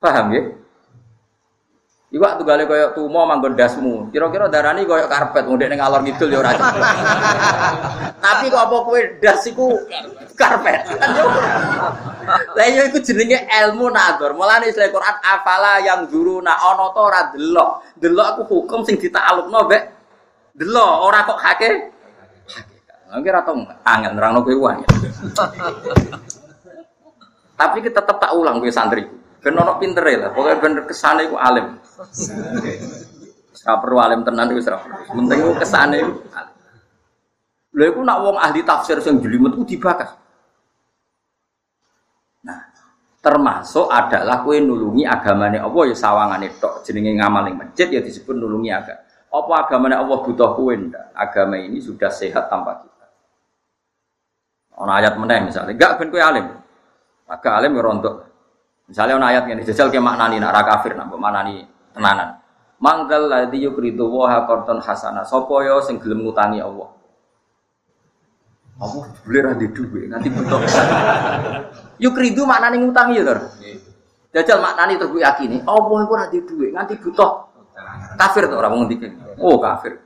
[0.00, 0.42] Paham ya?
[2.14, 4.06] Iku waktu gale koyo tumo manggon dasmu.
[4.14, 6.54] Kira-kira darani koyo karpet ngundek ning alor ngidul ya ora.
[8.22, 9.74] Tapi kok apa kowe das iku
[10.38, 10.94] karpet.
[12.54, 14.30] Lah yo iku jenenge ilmu nador.
[14.38, 17.82] Mulane Islam Quran afala yang guru na ana to ora delok.
[17.98, 19.82] Delok aku hukum sing ditaklukno mbek
[20.54, 21.70] delok ora kok hake.
[22.46, 23.26] Hakikat.
[23.26, 23.58] Ora tau
[23.90, 24.86] angel nerangno kowe wae.
[27.58, 29.02] Tapi kita tetap tak ulang kowe santri.
[29.44, 31.76] Ben ono pintere lah, pokoknya bener kesane iku alim.
[33.64, 34.78] Ora perlu alim tenan iku ora.
[35.04, 36.12] Penting iku kesane iku.
[37.76, 40.16] Lha iku nak wong ahli tafsir sing jelimet ku dibakas.
[42.48, 42.60] Nah,
[43.20, 48.32] termasuk adalah kue nulungi agamane Allah ya sawangane tok jenenge ngamal ning masjid ya disebut
[48.32, 49.04] nulungi agama.
[49.28, 51.12] Apa agamane Allah butuh kue ndak?
[51.12, 53.06] Agama ini sudah sehat tanpa kita.
[54.80, 56.48] Ono ayat meneh misalnya, enggak ben kue alim.
[57.28, 58.33] Agak alim ya rontok.
[58.84, 61.64] Misalnya ono ayat ngene, jajal ke maknani nak ra kafir nak maknani
[61.96, 62.36] tenanan.
[62.84, 65.24] Manggal ladzi yukridu wa qarton hasana.
[65.24, 66.92] Sapa yo sing gelem ngutangi Allah.
[68.74, 70.60] Allah boleh ra di dhuwit nanti butuh.
[72.04, 73.38] yukridu maknani ngutangi ya, Tur.
[74.34, 77.32] Jajal maknani terus yakini, Allah iku ra di dhuwit nganti butuh.
[78.20, 79.08] Kafir to ora wong ngendike.
[79.40, 79.98] Oh, kafir.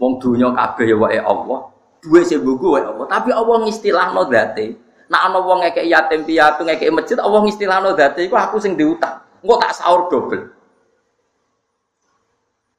[0.00, 1.70] Wong dunya kabeh ya wae Allah.
[2.02, 4.81] Duwe sing wae Allah, tapi Allah ngistilahno dzate.
[5.12, 9.20] Nak ana wong ngekek yatim piatu ngekek masjid, Allah ngistilahno dadi iku aku sing diutang.
[9.44, 10.48] Engko tak sahur dobel.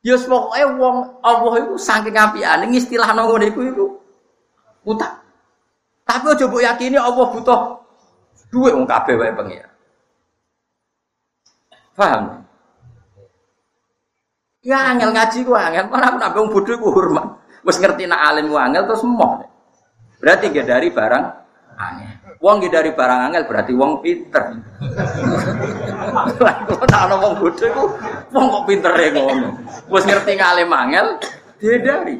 [0.01, 3.85] Ya pokoke wong Allah iku saking apikane ngistilahno ngono iku iku
[4.81, 5.21] utang.
[6.09, 7.59] Tapi aja mbok yakini Allah butuh
[8.49, 9.69] duit wong kabeh wae pengira.
[11.93, 12.41] Paham?
[14.65, 17.45] Ya angel ngaji ku angel, mana aku nambah bodoh ku hormat.
[17.61, 19.37] Wis ngerti nak alim ku angel terus moh.
[20.17, 21.42] Berarti gak dari barang
[21.77, 22.37] angel.
[22.43, 24.59] Wong dari barang angel berarti wong pinter.
[26.37, 27.83] Kok ana wong bodho iku
[28.31, 29.49] wong kok pintere ngono.
[29.89, 31.07] Wis ngerti ngalim angel
[31.59, 32.15] dari.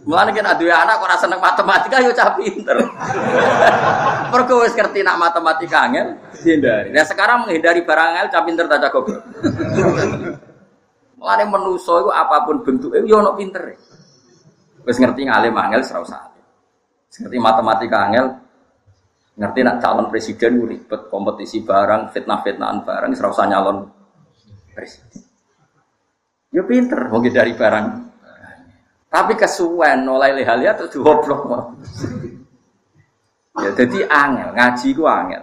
[0.00, 2.76] Mulane kan duwe anak kok ora seneng matematika yo cah pinter.
[4.32, 6.88] Mergo wis ngerti nak matematika angel dihindari.
[6.92, 9.20] Nah sekarang menghindari barang angel cah pinter ta cah goblok.
[11.20, 13.76] Mulane menusa iku apa pun bentuke yo ono pintere.
[14.88, 16.29] Wis ngerti ngalim angel usah.
[17.10, 18.26] Ngerti matematika angel
[19.40, 23.88] Ngerti nak calon presiden ribet kompetisi barang, fitnah-fitnahan barang, serau nyalon
[24.76, 25.24] presiden.
[26.52, 27.86] Ya pinter, mungkin dari barang.
[29.08, 31.72] Tapi kesuwen oleh lehalia terus goblok.
[33.64, 35.42] ya jadi angel, ngaji ku angel.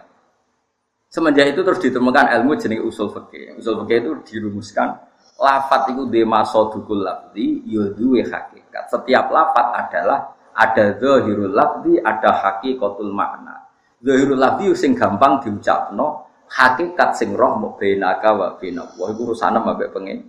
[1.10, 3.58] Semenjak itu terus ditemukan ilmu jenis usul fikih.
[3.58, 4.94] Usul fikih itu dirumuskan
[5.42, 8.94] lafat itu demasodukul lafzi yoduwe ya hakikat.
[8.94, 13.70] Setiap lafat adalah ada zahirul lafzi, ada hakikatul makna.
[14.02, 18.90] Zahirul lafzi sing gampang diucapno, hakikat sing roh mau benaka wa bena.
[18.98, 20.20] Wah iku urusane mbek pengen.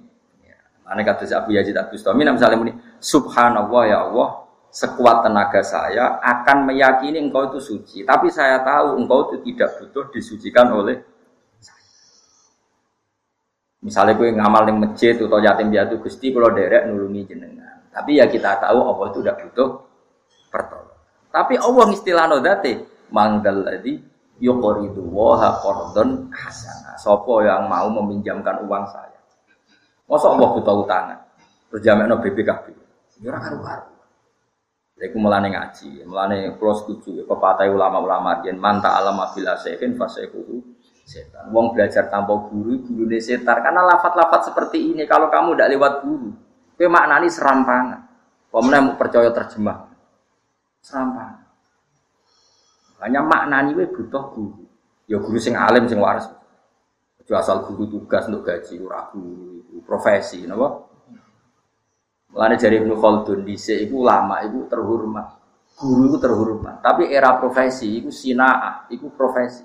[0.88, 7.20] Ane kata Abu Yazid Bustami misalnya muni subhanallah ya Allah sekuat tenaga saya akan meyakini
[7.20, 10.96] engkau itu suci tapi saya tahu engkau itu tidak butuh disucikan oleh
[13.84, 18.24] misalnya gue ngamal di masjid atau yatim piatu gusti kalau derek nulungi jenengan tapi ya
[18.24, 19.68] kita tahu Allah itu tidak butuh
[20.58, 22.72] pertolongan tapi Allah istilah nodate
[23.14, 24.00] manggal tadi
[24.42, 26.96] yukoridu waha kordon hasana.
[26.98, 29.18] Sopo yang mau meminjamkan uang saya.
[30.08, 31.18] Masa Allah buta utangan.
[31.68, 32.64] Terus no BPKB.
[33.20, 33.92] Ya karu-karu.
[34.98, 40.58] Iku mulane ngaji, mulane kula setuju pepatah ulama-ulama yen manta alam bila sekin fasekuhu
[41.06, 41.54] setan.
[41.54, 43.62] Wong belajar tanpa guru, guru setar.
[43.62, 46.34] Karena lafat-lafat seperti ini kalau kamu tidak lewat guru,
[46.74, 48.10] kowe maknani serampangan.
[48.50, 48.64] Mau
[48.98, 49.87] percaya terjemah.
[50.88, 51.44] Serampangan.
[53.04, 54.64] Hanya maknani we butuh guru.
[55.04, 56.32] Ya guru sing alim sing waras.
[57.20, 60.88] Itu asal guru tugas untuk gaji ora guru profesi, napa?
[62.32, 65.36] Mulane jari Ibnu Khaldun dhisik iku ulama iku terhormat.
[65.76, 69.62] Guru itu terhormat, tapi era profesi iku sinaa, iku profesi.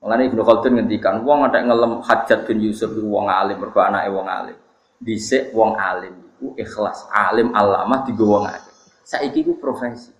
[0.00, 4.08] Mulane Ibnu Khaldun ngendikan wong ada ngelem Hajat bin Yusuf iku wong alim mergo anake
[4.08, 4.56] wong alim.
[5.02, 8.69] Dhisik wong alim iku ikhlas, alim alama digo wong alim.
[9.10, 10.14] Saiki iku profesi.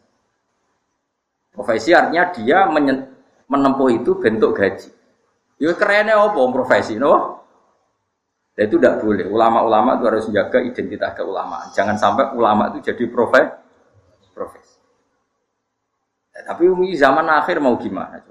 [1.54, 2.66] Profesi artinya dia
[3.46, 4.90] menempuh itu bentuk gaji.
[5.62, 7.38] Ya kerennya apa profesi, no?
[8.58, 9.30] Dan itu tidak boleh.
[9.30, 11.70] Ulama-ulama itu harus menjaga identitas keulamaan.
[11.70, 13.54] Jangan sampai ulama itu jadi profesi.
[14.34, 14.74] profesi.
[16.34, 18.24] Ya, tapi umi zaman akhir mau gimana?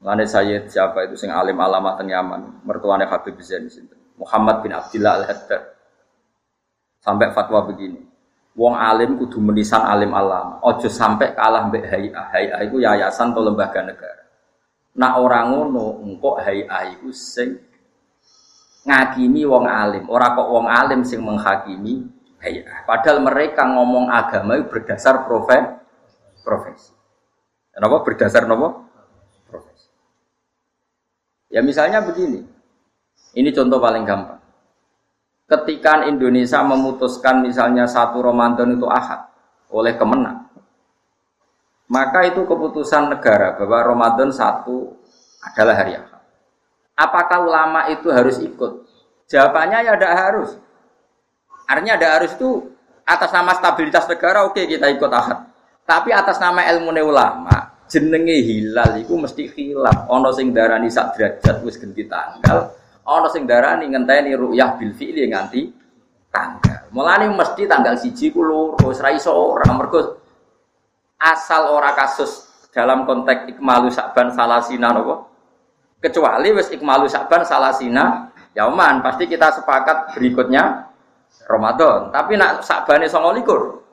[0.00, 3.68] Mengenai saya siapa itu sing alim alamat Yaman, mertuanya Habib Zain
[4.16, 5.62] Muhammad bin Abdullah Al-Haddad.
[7.04, 8.13] Sampai fatwa begini.
[8.54, 10.62] Wong alim kudu menisan alim alam.
[10.62, 12.22] Ojo sampai kalah mbek HIA.
[12.30, 14.22] HIA itu yayasan atau lembaga negara.
[14.94, 17.58] Nak orang ngono engko HIA itu sing
[18.84, 22.04] ngakimi wong alim, ora kok wong alim sing menghakimi
[22.44, 22.84] hayah.
[22.84, 25.64] Padahal mereka ngomong agama itu berdasar profes
[26.44, 26.92] profesi.
[27.72, 28.86] Kenapa berdasar nopo?
[29.48, 29.88] Profesi.
[31.48, 32.44] Ya misalnya begini.
[33.34, 34.43] Ini contoh paling gampang.
[35.44, 39.28] Ketika Indonesia memutuskan misalnya satu Ramadan itu ahad
[39.68, 40.48] oleh kemenang,
[41.84, 44.96] maka itu keputusan negara bahwa Ramadan satu
[45.44, 46.22] adalah hari ahad.
[46.96, 48.88] Apakah ulama itu harus ikut?
[49.28, 50.50] Jawabannya ya tidak harus.
[51.68, 52.50] Artinya tidak harus itu
[53.04, 55.44] atas nama stabilitas negara oke okay, kita ikut ahad.
[55.84, 60.08] Tapi atas nama ilmu ulama jenenge hilal itu mesti hilaf.
[60.08, 62.72] Ono sing darani sak derajat wis ganti tanggal.
[63.04, 65.60] Ono sing darani ngenteni ru'yah bil fi'li nganti
[66.32, 66.88] tanggal.
[66.90, 70.24] Mulane mesti tanggal siji ku loro, ora iso ora mergo
[71.20, 75.30] asal ora kasus dalam konteks ikmalu sakban salasina napa?
[76.00, 80.88] Kecuali wis ikmalu sakban salasina yauman pasti kita sepakat berikutnya
[81.44, 82.08] Ramadan.
[82.08, 83.84] Tapi nak sakbane 29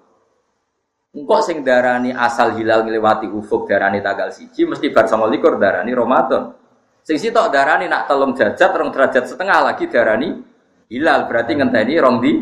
[1.12, 5.91] Engkau sing darani asal hilal ngelewati ufuk darani tanggal siji mesti bar sama likur darani
[5.91, 6.56] Ramadan.
[7.02, 10.38] Sing sitok darani nak telung derajat, rong derajat setengah lagi darani
[10.86, 12.34] hilal berarti ngenteni rong di.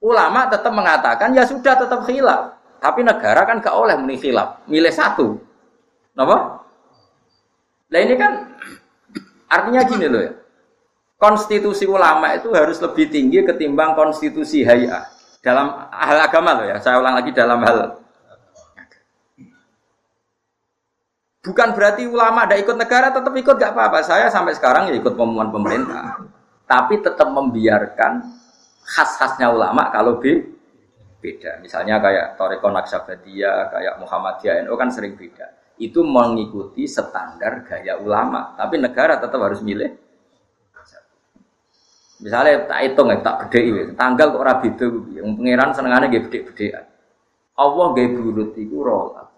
[0.00, 4.88] Ulama tetap mengatakan ya sudah tetap hilal, tapi negara kan gak oleh muni hilal, milih
[4.88, 5.36] satu.
[6.16, 6.64] Napa?
[7.92, 8.32] Nah ini kan
[9.54, 10.32] artinya gini loh ya.
[11.20, 15.04] Konstitusi ulama itu harus lebih tinggi ketimbang konstitusi hayah
[15.44, 16.80] dalam hal agama loh ya.
[16.80, 18.00] Saya ulang lagi dalam hal
[21.40, 24.04] Bukan berarti ulama ada ikut negara tetap ikut gak apa-apa.
[24.04, 26.20] Saya sampai sekarang ya ikut pengumuman pemerintah.
[26.68, 28.20] Tapi tetap membiarkan
[28.84, 30.36] khas-khasnya ulama kalau B
[31.20, 31.60] beda.
[31.64, 38.52] Misalnya kayak Toreko Naksabadiyah, kayak Muhammadiyah NU kan sering beda itu mengikuti standar gaya ulama,
[38.52, 39.96] tapi negara tetap harus milih.
[42.20, 46.84] Misalnya tak hitung ya, tak beda tanggal kok rabi itu, yang pangeran senengannya gak beda-beda.
[47.56, 49.29] Allah gak burut itu rolas,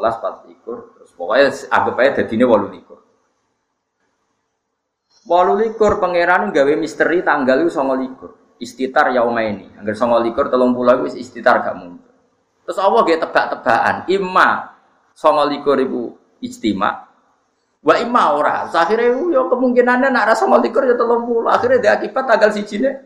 [0.00, 3.04] rolas empat likur, terus pokoknya anggap aja ini walu likur.
[5.28, 10.48] Walu likur pangeran gawe misteri tanggal itu songo likur, istitar yauma ini, agar songo likur
[10.48, 12.08] telung pulau itu istitar gak muncul.
[12.64, 14.80] Terus Allah gak tebak-tebakan, imma
[15.12, 17.12] songo likur ribu ijtima.
[17.84, 18.68] Wa imma ora.
[18.72, 22.64] Akhirnya yo kemungkinannya nak rasa songo likur ya telung puluh akhirnya dia akibat tanggal si
[22.64, 23.04] cine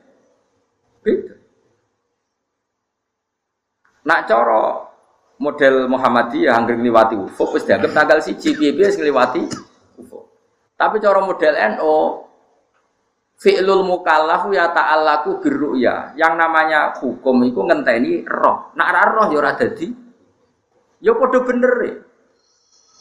[1.02, 1.34] beda.
[4.06, 4.64] Nak coro
[5.38, 8.94] model Muhammadiyah yang ngliwati ufuk wis dianggap tanggal siji piye-piye
[9.98, 10.24] ufuk
[10.78, 11.96] tapi cara model NO
[13.38, 19.52] fi'lul mukallaf ya ta'allaku birru'ya yang namanya hukum itu ngenteni roh nak roh ya ora
[19.58, 20.04] dadi
[21.04, 21.90] Ya padha bener e.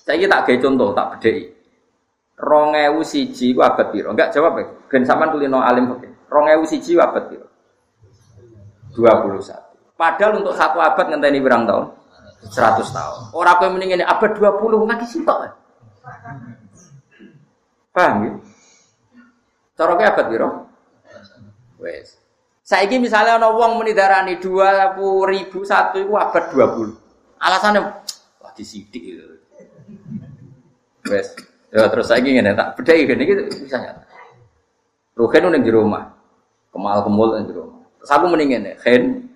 [0.04, 1.44] Saiki tak gawe contoh, tak bedheki.
[2.36, 4.12] 2000 siji ku abad piro?
[4.12, 4.68] Enggak jawab ya.
[4.92, 6.28] Ben sampean kulino alim oke.
[6.28, 7.48] 2000 siji abad piro?
[9.00, 9.96] 21.
[9.96, 11.86] Padahal untuk satu abad ngenteni berang tahun?
[12.50, 13.22] 100 tahun.
[13.32, 15.52] Orang kowe mending ini abad 20 ngaki sitok.
[17.94, 18.32] Paham ya?
[19.78, 20.50] Cara abad piro?
[21.80, 22.18] Wes.
[22.64, 26.96] Saiki misalnya ana wong muni darani 20.001 iku abad 20.
[27.44, 27.82] Alasannya
[28.40, 29.26] wah disidik itu.
[31.12, 31.36] Wes,
[31.76, 34.08] ya terus saya ingin tak beda ini gitu bisa nyata.
[35.20, 36.16] Ruhen udah di rumah,
[36.72, 37.84] kemal kemul di rumah.
[38.00, 39.28] Terus aku mendingin ya, Hen,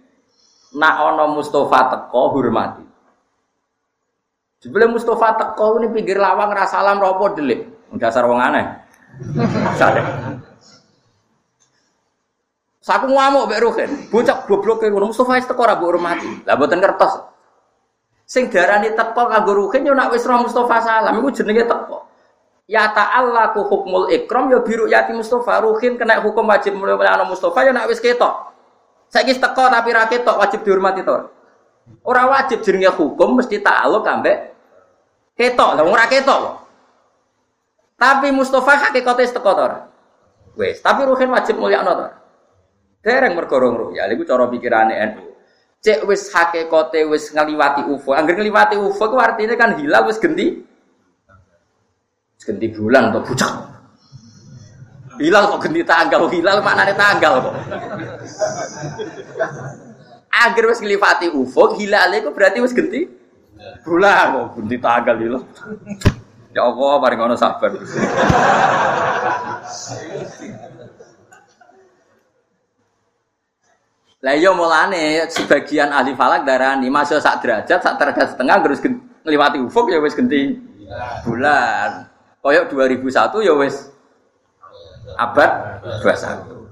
[0.79, 2.86] nak ono Mustafa teko hormati.
[4.57, 8.65] Sebelum Mustafa teko ini pinggir lawang rasa alam ropo delik, dasar wong aneh.
[9.77, 10.05] Sadar.
[12.81, 16.29] Saku ngamuk mbek bocah goblok e ngono Mustafa teko ora mbok hormati.
[16.49, 17.21] Lah mboten kertas.
[18.27, 22.09] Sing darani teko kanggo ruhin yo nak wis roh Mustofa salam iku jenenge teko.
[22.67, 27.23] Ya ta'ala ku hukmul ikram ya biru yati Mustafa ruhin kena hukum wajib mulai ana
[27.23, 28.51] Mustafa ya nak wis ketok.
[29.07, 31.36] Saiki teko tapi ra ketok wajib dihormati to.
[32.07, 34.37] Ora wajib jenenge hukum mesti ta'aluk ambek
[35.35, 35.75] ketok.
[35.75, 36.41] Lah ora ketok.
[37.97, 39.65] Tapi Mustafa hakikate teko to.
[40.57, 42.07] Wes, tapi ruhin wajib mulyakno to.
[43.03, 45.27] Dereng mergo rong ya iku cara pikirane NU
[45.81, 48.11] cek wis hakikate wis ngeliwati UFO.
[48.11, 50.63] Angger ngeliwati UFO itu artinya kan hilal wis genti.
[52.43, 53.51] Genti bulan atau pucak.
[55.19, 57.55] Hilal kok genti tanggal, hilal maknane tanggal kok.
[60.31, 63.07] Angger wis ngeliwati UFO, hilal itu berarti wis genti
[63.81, 65.43] bulan kok genti tanggal hilal.
[66.53, 67.71] Ya Allah, paling ngono sabar.
[74.17, 78.81] Lah iya mulane sebagian ahli falak darani masa sak derajat, sak derajat setengah terus
[79.21, 80.57] ngliwati ufuk ya wis genti
[81.21, 82.09] bulan.
[82.41, 83.93] Koyok 2001 ya wis
[85.17, 86.66] abad 21.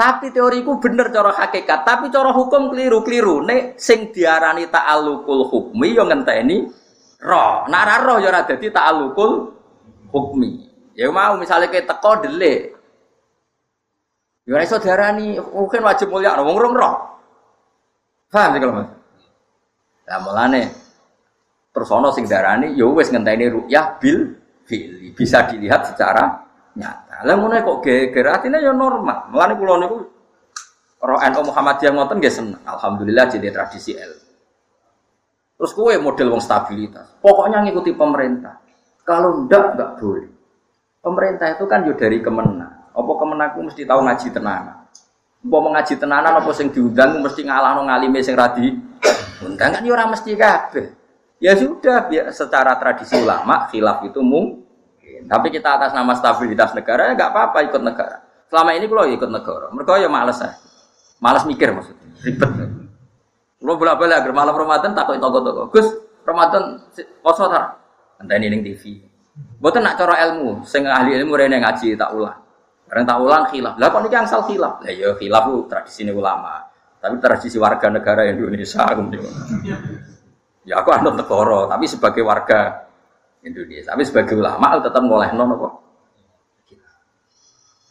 [0.00, 3.44] Tapi teoriku bener cara hakikat, tapi cara hukum keliru-keliru.
[3.44, 6.64] Nek sing diarani ta'alluqul hukmi yo ngenteni
[7.20, 7.68] roh.
[7.68, 9.32] Nek ora roh yo ora dadi ta'alluqul
[10.08, 10.50] hukmi.
[10.96, 12.72] Ya mau misalnya kayak teko delik.
[14.48, 16.96] Yo ora iso diarani mungkin wajib mulia wong rong roh.
[18.32, 18.88] Paham sih kalau Mas?
[20.08, 20.62] Lah mulane
[21.76, 24.32] terus ana sing darani yo wis ngenteni ru'yah bil
[24.64, 26.40] fil bisa dilihat secara
[26.72, 27.09] nyata.
[27.20, 29.28] Lah kok geger atine ya normal.
[29.28, 29.98] Mulane kula niku
[31.00, 32.60] Roh NU Muhammadiyah ngoten nggih seneng.
[32.68, 34.12] Alhamdulillah jadi tradisi L.
[35.56, 37.20] Terus kue model wong stabilitas.
[37.24, 38.60] Pokoknya ngikuti pemerintah.
[39.04, 40.28] Kalau ndak nggak boleh.
[41.00, 42.92] Pemerintah itu kan yo dari kemena.
[42.92, 44.76] Apa kemenaku mesti tahu ngaji tenanan.
[45.40, 48.76] Apa ngaji tenanan apa sing diundang mesti ngalahno ngalime sing radi.
[49.40, 51.00] Undang kan yo ora mesti kabeh.
[51.40, 54.59] Ya sudah, biar secara tradisi ulama khilaf itu mung
[55.26, 58.16] tapi kita atas nama stabilitas negara ya nggak apa-apa ikut negara.
[58.50, 60.50] Selama ini kalau ikut negara, mereka ya males ya.
[61.20, 62.50] Males mikir maksudnya, ribet.
[63.60, 65.68] Kalau bolak balik agar malam Ramadan takut toko-toko.
[65.68, 65.86] Gus,
[66.24, 66.80] Ramadan
[67.20, 67.76] poso tar.
[68.16, 69.04] Entah ini ning TV.
[69.60, 72.40] Bukan nak cara ilmu, sing ahli ilmu rene ngaji tak ulang.
[72.88, 73.74] Karena tak ulang khilaf.
[73.76, 74.80] Lah kok niki angsal khilaf?
[74.80, 76.66] Lah ya khilaf tradisi ulama.
[77.00, 78.84] Tapi tradisi warga negara Indonesia
[80.68, 82.89] Ya aku anut negara, tapi sebagai warga
[83.44, 83.92] Indonesia.
[83.92, 85.68] Tapi sebagai ulama tetap ngoleh non apa?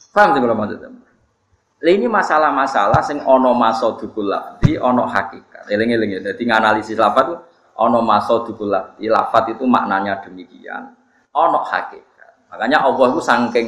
[0.10, 0.90] Paham sih kalau maksudnya?
[1.80, 5.72] Ini masalah-masalah sing ono maso dukul di ono hakikat.
[5.72, 6.34] Eling-eling ya.
[6.34, 7.32] Jadi nganalisis lafat
[7.80, 10.92] ono maso dukul di lafat itu maknanya demikian.
[11.32, 12.52] Ono hakikat.
[12.52, 13.68] Makanya Allah itu saking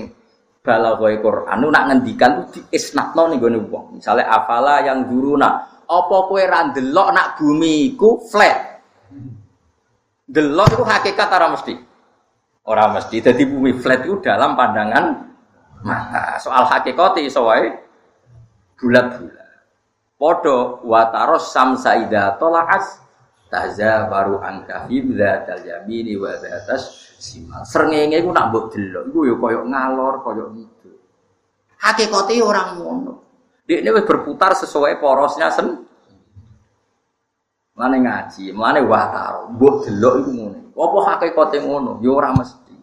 [0.61, 4.01] balaghoi Quran itu nak ngendikan itu diisnatno nih gue wong.
[4.01, 5.69] Misalnya afala yang guruna.
[5.87, 8.79] Apa kue randelok nak bumi ku flat?
[10.31, 11.73] Delok itu hakikat orang mesti.
[12.63, 13.19] Orang mesti.
[13.19, 15.27] Jadi bumi flat itu dalam pandangan
[15.83, 16.39] mata.
[16.39, 17.75] Soal hakikat itu soai
[18.79, 19.49] bulat-bulat.
[20.15, 23.03] Podo wataros samsa ida tolaas
[23.51, 27.67] taza baru angka hibda taljamini wa atas simal.
[27.67, 29.11] Serengenge itu nak buat delok.
[29.11, 30.89] Itu ya koyok ngalor, koyok gitu.
[31.75, 33.13] Hakikatnya orang ngono.
[33.67, 35.90] Dia ini berputar sesuai porosnya sen
[37.81, 40.69] Mane ngaji, mane wataro, mbok delok iku ngono.
[40.77, 41.97] Apa hakikate ngono?
[42.05, 42.77] Ya ora mesti.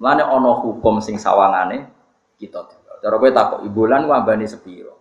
[0.00, 1.84] Mane ana hukum sing sawangane
[2.40, 2.96] kita delok.
[3.04, 4.96] Cara kowe takok bulan wambane sepiro?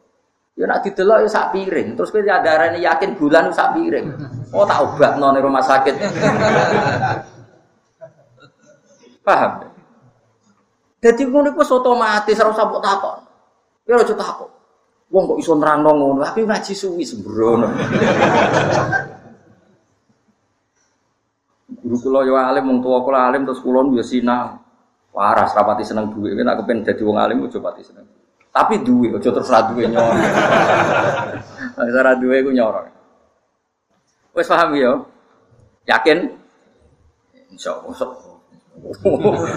[0.59, 1.95] Ya nak didelok ya sak piring.
[1.95, 4.19] Terus kowe darane yakin bulan sak piring.
[4.51, 5.95] Oh tak obatno ning rumah sakit.
[9.23, 9.63] Paham?
[10.99, 13.15] Jadi ngono iku otomatis ora usah mbok takok.
[13.87, 14.54] Ya takok.
[15.15, 17.71] Wong kok iso nerangno ngono, tapi ngaji suwi sembrono.
[21.79, 24.59] Guru kula yo alim, wong tuwa kula alim terus kula yo sinau.
[25.15, 28.03] Waras rapati seneng duwe, nek aku pengen dadi wong alim ojo pati seneng.
[28.51, 30.11] Tapi duwe, ojo terus ra duwe nyor.
[31.79, 32.91] Nek ora duwe ku nyor.
[34.35, 35.07] Wis paham yo?
[35.87, 36.27] Yakin?
[37.55, 38.24] Insyaallah.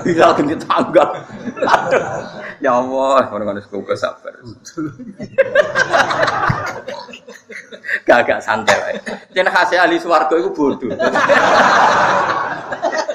[0.07, 1.05] Hilal ganti tangga.
[2.63, 4.35] Ya Allah, orang-orang sekolah sabar.
[8.07, 8.95] Gak santai wae.
[9.35, 10.91] Jeneng khase ahli swarga iku bodoh.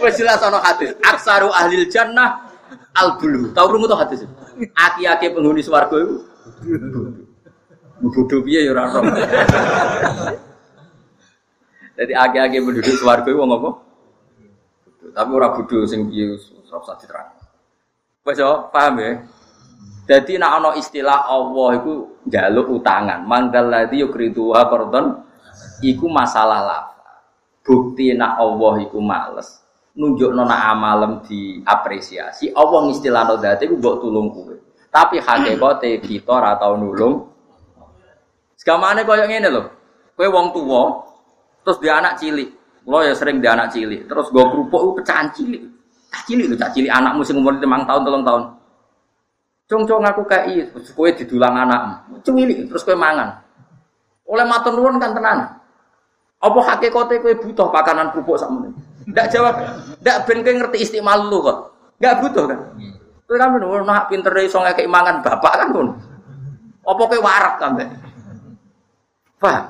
[0.03, 2.51] Wis jelas hadis, aksaru ahli jannah
[2.93, 3.55] al-bulu.
[3.55, 4.33] Tahu krungu to hadis itu?
[4.75, 6.15] Aki-aki penghuni swarga iku
[8.03, 8.91] bodoh piye ya ora
[11.93, 13.69] Jadi aki-aki penduduk swarga iku wong apa?
[15.13, 16.33] Tapi ora bodho sing piye
[16.73, 17.29] ora usah diterang.
[18.25, 19.11] Wes yo, paham ya?
[20.03, 23.23] Jadi nak ana istilah Allah iku njaluk utangan.
[23.23, 25.23] Manggal ladzi yukridu wa qardon
[25.79, 27.23] iku masalah lafal.
[27.63, 32.49] Bukti nak Allah iku males nunjuk nona amalem diapresiasi.
[32.53, 34.55] Allah ngistilahno dadi iku mbok tulung kowe.
[34.93, 37.29] Tapi hakikate kita ora tau nulung.
[38.57, 39.63] Segamane koyo ngene lho.
[40.17, 40.81] Kowe wong tuwa
[41.65, 42.49] terus dia anak cilik.
[42.83, 45.63] Lo ya sering di anak cilik, terus gue kerupuk pecahan cilik.
[46.11, 48.43] Cah cilik lu, cah cilik anakmu sing umur lima tahun, tolong tahun.
[49.63, 53.39] Cung-cung aku kayak terus kue didulang anak, cilik, terus kue mangan.
[54.27, 55.39] Oleh matur nuwun kan tenan.
[56.43, 58.69] Apa hakikate kue butuh pakanan kerupuk ini?
[59.07, 59.55] Ndak jawab,
[60.03, 61.57] ndak ben kowe ngerti istimal lu kok.
[62.03, 62.59] Nggak butuh kan?
[63.23, 65.93] Kowe kan ngono, nak pinter iso ngekek mangan bapak kan ngono.
[66.83, 67.71] Apa kowe warak kan?
[69.39, 69.65] Paham?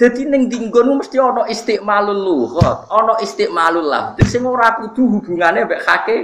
[0.00, 4.24] Jadi neng dinggon mesti ono istiqmalul luhut, ono istiqmalul lafdh.
[4.24, 6.16] Sing ora kudu hubungane mbek hake.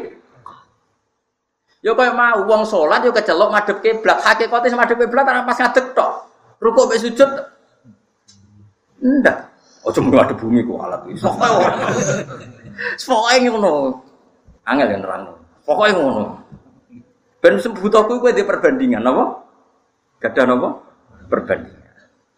[1.84, 4.24] Yo koyo mau wong salat yo kecelok madhep kiblat.
[4.24, 6.12] Hakikate sama madhep kiblat ora pas ngadeg tok.
[6.56, 7.30] Rukuk mbek sujud.
[9.04, 9.36] Ndak.
[9.84, 11.28] Ojo mung ada bumi ku alat iso.
[13.04, 13.92] Pokoke ngono.
[14.64, 15.36] Angel yang nerang.
[15.68, 16.40] Pokoke ngono.
[17.44, 19.24] Ben butuh kowe di perbandingan apa?
[20.24, 20.70] Gak ada apa?
[21.28, 21.75] Perbandingan.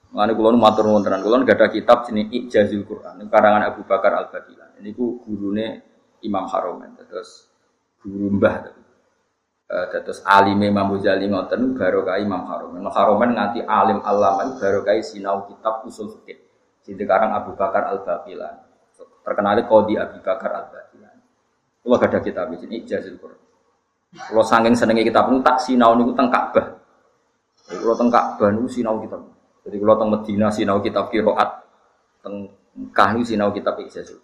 [0.09, 4.33] Mengenai kulon matur wontenan kulon gak ada kitab sini Ijazul Quran karangan Abu Bakar Al
[4.33, 4.81] Bakilan.
[4.81, 5.85] Ini ku gurune
[6.25, 7.53] Imam Haromen terus
[8.01, 8.73] guru mbah
[9.69, 12.81] terus alim Imam Ghazali ngoten baru kai Imam Haromen.
[12.81, 16.41] Imam Haromen nganti alim alama baru kai sinau kitab usul fikih.
[16.89, 18.65] Jadi sekarang Abu Bakar Al Bakilan.
[19.21, 21.17] Terkenal Qadi Abu Bakar Al Bakilan.
[21.85, 23.41] Kalau gak ada kitab ini Ijazul Quran.
[24.09, 26.81] Kalau saking senengnya kitab ini tak sinau niku teng Ka'bah.
[27.69, 29.21] Kalau teng Ka'bah niku sinau kitab.
[29.69, 31.61] Jadi kalau teng Medina sinau kitab kiroat,
[32.25, 34.17] teng ini sinau kitab Ijazul.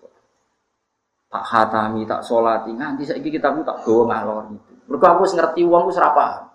[1.29, 4.73] Tak hatami, tak solati, nganti saya kitab itu tak bawa ngalor itu.
[4.89, 6.49] Mereka aku ngerti uang, aku serapa.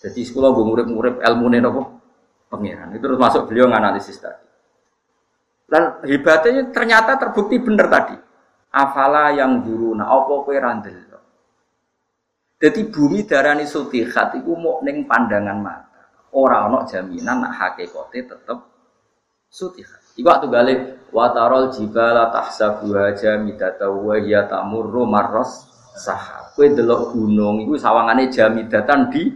[0.00, 1.80] Jadi sekolah gue murid-murid ilmu nih nopo
[2.48, 2.96] pangeran.
[2.96, 4.46] Itu terus masuk beliau nganalisis tadi.
[5.66, 8.16] Dan hebatnya ternyata terbukti benar tadi.
[8.72, 11.06] Afala yang dulu, nah apa kue randel.
[12.56, 15.85] Jadi bumi darani sutihat itu mau neng pandangan mata.
[16.36, 18.58] Orang ono jaminan nak hakikate tetep
[19.48, 19.88] sutih.
[20.20, 20.78] Iku waktu galih
[21.08, 25.64] watarol jibala tahsabuha jamidata wa hiya tamurru marras
[25.96, 26.52] sahab.
[26.52, 29.32] Kowe delok gunung iku sawangane jamidatan di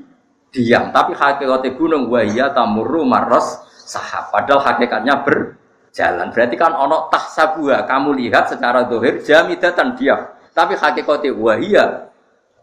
[0.53, 4.29] diam, tapi hakikate gunung wa hiya tamurru marras sahab.
[4.29, 6.29] Padahal hakikatnya berjalan.
[6.37, 10.37] Berarti kan ono tahsabuha, kamu lihat secara dohir jamidatan diam.
[10.53, 12.13] Tapi hakikate wa hiya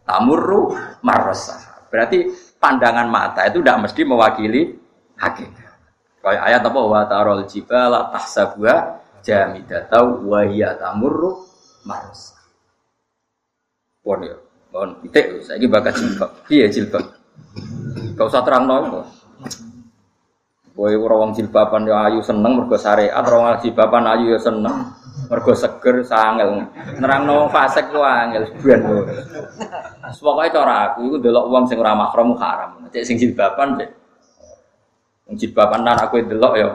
[0.06, 1.50] tamurru marras.
[1.90, 4.62] Berarti pandangan mata itu tidak mesti mewakili
[5.18, 5.74] hakikat.
[6.18, 8.76] Kayak ayat apa wa tarol jibala tahsabuha
[9.22, 11.46] jamidata wa hiya tamurru
[11.86, 12.34] marus.
[14.02, 14.36] Pon ya,
[14.70, 16.30] pon pitik saiki bakat jilbab.
[16.46, 17.04] Piye jilbab?
[18.18, 19.06] Gak usah terang kok.
[20.78, 24.94] Kowe ora wong jilbaban ya ayu seneng mergo syariat, ora wong jilbaban ayu ya seneng
[25.28, 26.66] mergo seger sangel.
[26.98, 28.80] Nerangno fasik ku angel ben.
[30.18, 32.88] Pokoke cara aku iku delok wong sing ora mahram haram.
[32.88, 33.90] Cek sing jilbaban cek.
[35.28, 36.68] Wong jilbaban nan aku delok ya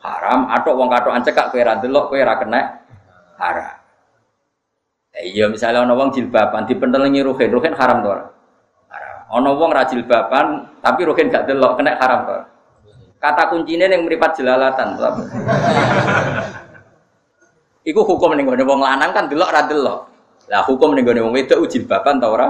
[0.00, 2.60] haram, atok wong katokan cekak kowe ora delok kowe ora kena
[3.38, 3.76] haram.
[5.10, 8.24] Eh, iya misalnya ana wong jilbaban dipentelengi ruhin, ruhin haram to ora?
[8.90, 9.16] Haram.
[9.30, 10.46] Ana wong ra jilbaban
[10.80, 12.34] tapi ruhin gak delok kena haram to.
[13.20, 14.96] Kata kuncinya yang meripat jelalatan.
[17.80, 20.00] Iku hukum ning gone wong lanang kan delok ra delok.
[20.52, 22.48] Lah hukum ning gone wong wedok jilbaban ta ora?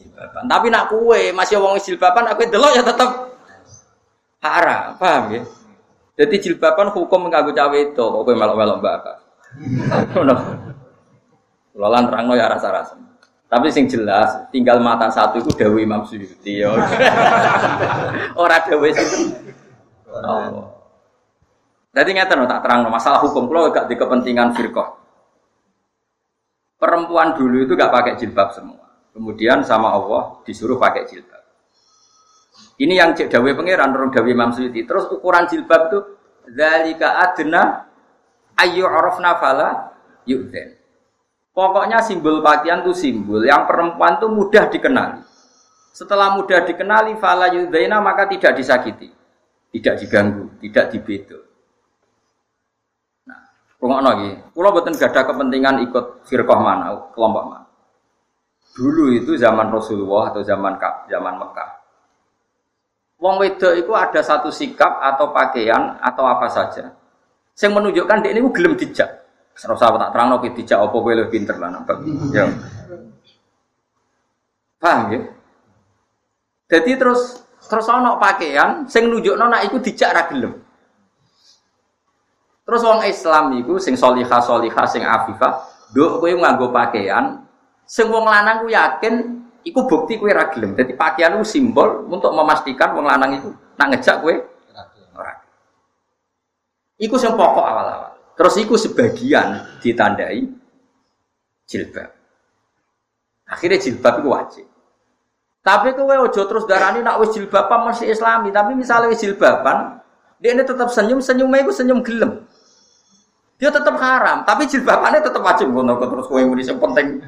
[0.00, 0.48] Jilbaban.
[0.48, 3.10] Tapi nak kue masih wong jilbaban aku delok ya tetep
[4.42, 5.42] haram, paham ya?
[6.18, 9.16] Jadi jilbaban hukum nganggo cawe itu, kok kowe melok-melok bapak.
[10.12, 10.34] Ngono.
[11.72, 13.00] Lolan terangno ya rasa-rasa.
[13.48, 16.64] Tapi sing jelas, tinggal mata satu itu Dewi Imam Suyuti.
[16.64, 16.72] Ya.
[18.42, 19.04] Ora Dewi itu.
[20.08, 20.71] Oh.
[21.92, 24.96] Jadi ngeten tak terang masalah hukum kalau gak di kepentingan firqah.
[26.80, 28.80] Perempuan dulu itu gak pakai jilbab semua.
[29.12, 31.44] Kemudian sama Allah disuruh pakai jilbab.
[32.80, 34.88] Ini yang cek dawe pangeran orang dawe Imam Suyuti.
[34.88, 35.98] Terus ukuran jilbab itu
[36.48, 37.86] zalika adna
[38.56, 39.92] ayu arafna fala
[40.24, 40.80] yu'den.
[41.52, 45.20] Pokoknya simbol pakaian itu simbol yang perempuan itu mudah dikenali.
[45.92, 49.12] Setelah mudah dikenali fala yu'dena maka tidak disakiti
[49.72, 51.41] tidak diganggu, tidak dibedo.
[53.82, 57.66] Nah, rungokno iki, kula boten gadah kepentingan ikut firqah mana, kelompok mana.
[58.78, 60.78] Dulu itu zaman Rasulullah atau zaman
[61.10, 61.70] zaman Mekah.
[63.18, 66.94] Wong wedok itu ada satu sikap atau pakaian atau apa saja.
[67.58, 69.10] Yang menunjukkan dia ini gelem dijak.
[69.52, 72.00] Serasa sahabat tak terang nopo dijak apa kowe lebih pinter lah nampak.
[72.32, 72.48] Ya.
[74.80, 75.20] Paham ya?
[76.70, 80.22] Jadi terus Terus ana pakaian sing nunjukno nek iku dijak ra.
[82.62, 87.42] Terus wong Islam iku sing solihah solihah sing afifah, nduk kowe nganggo pakaian
[87.82, 90.78] sing wong lanang ku yakin iku bukti kowe ra gelem.
[90.78, 94.34] Dadi pakaian ku simbol untuk memastikan wong lanang iku nak ngejak kowe
[95.18, 95.34] ora.
[97.02, 98.12] Iku sing pokok awal-awal.
[98.38, 100.46] Terus iku sebagian ditandai
[101.66, 102.10] jilbab.
[103.50, 104.66] Akhirnya jilbab itu wajib.
[105.62, 110.02] Tapi kowe ojo terus darani nak wis jilbaban masih islami, tapi misalnya wis jilbaban,
[110.42, 112.42] dia ini tetap senyum, senyumnya itu senyum gelem.
[113.62, 117.22] Dia tetap haram, tapi jilbabannya tetap wajib ngono terus kowe muni sing penting.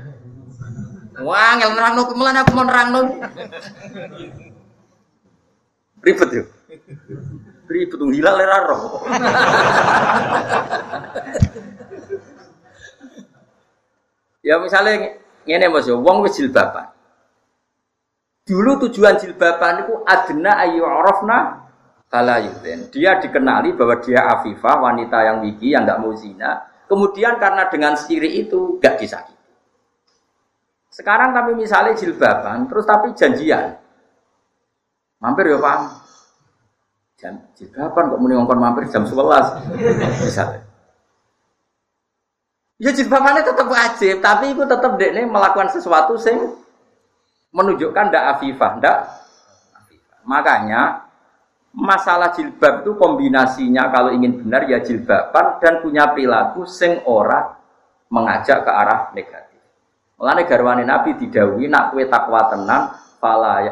[1.22, 3.06] Wah, ngel nerangno mulane aku mau nerangno.
[6.02, 6.42] Ribet yo.
[7.70, 9.06] Ribet tuh hilal era roh.
[14.42, 16.90] ya misalnya ngene Mas yo, wong wis jilbaban.
[18.42, 21.63] Dulu tujuan jilbaban itu adna ayu arafna
[22.14, 22.38] kala
[22.94, 26.62] Dia dikenali bahwa dia afifah, wanita yang wiki, yang nggak mau zina.
[26.86, 29.34] Kemudian karena dengan siri itu gak disakiti.
[30.94, 33.74] Sekarang kami misalnya jilbaban, terus tapi janjian.
[35.18, 35.82] Mampir ya paham.
[37.18, 39.58] Jam kapan kok muni ngongkon mampir jam 11.
[40.22, 40.62] Misalnya.
[42.78, 46.38] Ya jilbabannya tetap wajib, tapi itu tetap dekne melakukan sesuatu sing
[47.50, 48.98] menunjukkan ndak afifah, ndak
[50.24, 51.03] Makanya
[51.74, 57.58] masalah jilbab itu kombinasinya kalau ingin benar ya jilbaban dan punya perilaku sing ora
[58.08, 59.58] mengajak ke arah negatif.
[60.14, 63.66] Mulane garwane Nabi didawi nak kue takwa tenan fala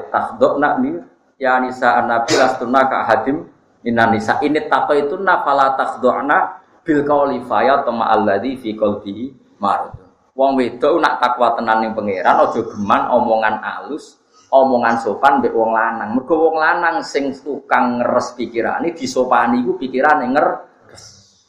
[0.58, 0.98] nak ni
[1.38, 3.46] ya nisa nabi lastuna ka hadim
[3.86, 8.74] minan nisa ini takwa itu na fala takhdona bil qauli fa ya tama alladzi fi
[8.74, 9.94] qalbihi marad.
[10.34, 14.18] Wong wedok nak takwa tenan ning pangeran aja geman omongan alus
[14.52, 16.12] omongan sopan mbek wong lanang.
[16.12, 21.04] Mergo wong lanang sing tukang ngeres pikirane disopani iku pikirane ngeres.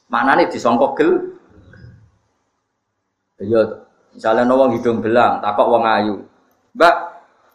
[0.08, 1.12] Manane disangka gel.
[3.44, 3.62] Ya
[4.16, 6.16] misalnya wong hidung belang, takok wong ayu.
[6.74, 6.96] Mbak,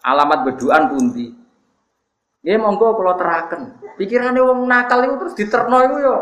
[0.05, 1.33] alamat beduan pundi?
[2.45, 3.73] Ya monggo kalau teraken.
[3.97, 6.17] Pikirane wong nakal itu terus diterno iku yo.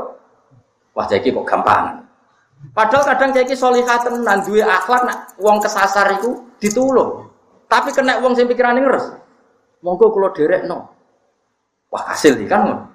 [0.97, 2.09] Wah, jadi kok gampang.
[2.72, 7.29] Padahal kadang jadi solihah tenan duwe akhlak nak wong kesasar itu ditulung.
[7.66, 9.06] Tapi kena uang sing pikirane ngeres.
[9.82, 10.32] Monggo kula
[10.66, 10.90] no.
[11.90, 12.90] Wah, hasil iki kan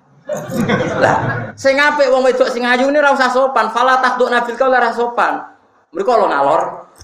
[1.02, 4.72] Lah, sing apik wong wedok sing ayu ini ora usah sopan, fala takduk nabil kau
[4.72, 5.44] ora sopan.
[5.92, 6.62] Mereka lo ngalor.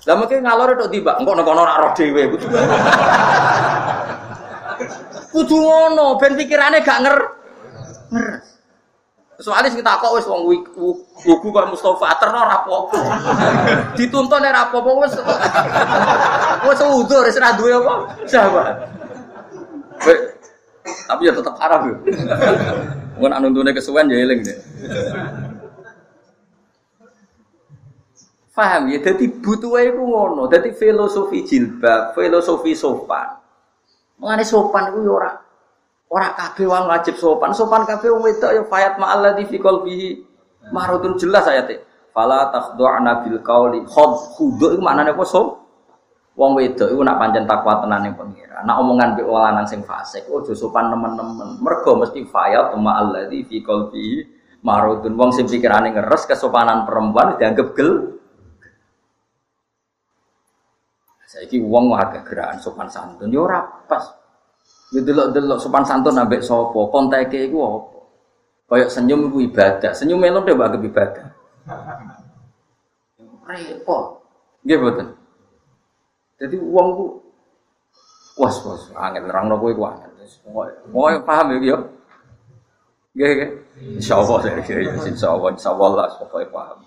[0.07, 2.47] Lah mungkin ngalor itu tiba, engko nek ora roh dhewe kudu.
[5.36, 7.18] Ngono, ben pikirane gak nger.
[8.13, 8.57] Ngeres.
[9.38, 13.00] Soalnya sing takok wis wong wuku kok Mustofa terno ora apa-apa.
[13.94, 15.14] Dituntun ora apa-apa wis
[16.66, 17.94] wis udur wis ora duwe apa.
[18.26, 18.76] Sahabat.
[20.88, 21.96] Tapi ya tetap haram yo.
[23.22, 24.58] Mun anuntune kesuwen ya eling deh.
[28.58, 33.38] Paham ya, jadi butuh iku ngono, jadi filosofi jilbab, filosofi sopan.
[34.18, 35.38] Mengenai sopan itu ya
[36.08, 37.51] ora Ora kabeh wong wajib sopan.
[37.51, 40.10] Sopan kabeh wong wedok ya fayat ma'alladzi fi qalbihi
[40.72, 41.84] marudun jelas ayate.
[42.16, 43.84] Fala takhdu'na bil qauli.
[43.84, 45.68] Khud khudu iku maknane apa so?
[46.39, 48.64] Wong wedok iku nak pancen takwa tenan ning pengira.
[48.64, 51.60] Nak omongan mbek lanang sing fasik, ojo sopan nemen-nemen.
[51.60, 54.16] Mergo mesti fayat ma'alladzi fi qalbihi
[54.64, 55.14] marudun.
[55.14, 58.16] Wong sing pikirane ngeres kesopanan perempuan dianggap gel.
[61.28, 64.27] Saiki wong agak gerakan sopan santun yo ora pas.
[64.96, 67.98] Ya delok-delok sopan santun ambek sapa, konteke iku apa?
[68.68, 69.92] Kayak senyum iku ibadah.
[69.92, 71.28] Senyum melon deh anggap ibadah.
[73.48, 74.04] Repot.
[74.64, 75.08] Nggih mboten.
[76.38, 77.06] Jadi uang ku
[78.38, 80.12] was was angel nerangno kowe ku angel.
[80.92, 81.78] Pokoke paham ya yo.
[83.16, 83.50] Nggih nggih.
[84.04, 84.52] Insyaallah ya
[85.08, 86.84] insyaallah insyaallah lah pokoke paham.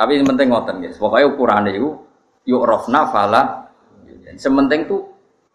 [0.00, 1.92] Tapi yang penting ngoten guys, pokoknya ukurannya itu
[2.48, 3.68] yuk rofna fala.
[4.40, 5.09] Sementing tuh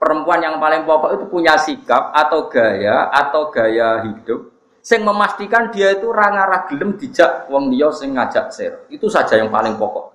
[0.06, 4.53] perempuan yang paling pokok itu punya sikap atau gaya atau gaya hidup
[4.86, 8.86] sing memastikan dia itu ranga gelem dijak wong dia sing ngajak ser.
[8.93, 10.14] Itu saja yang paling pokok.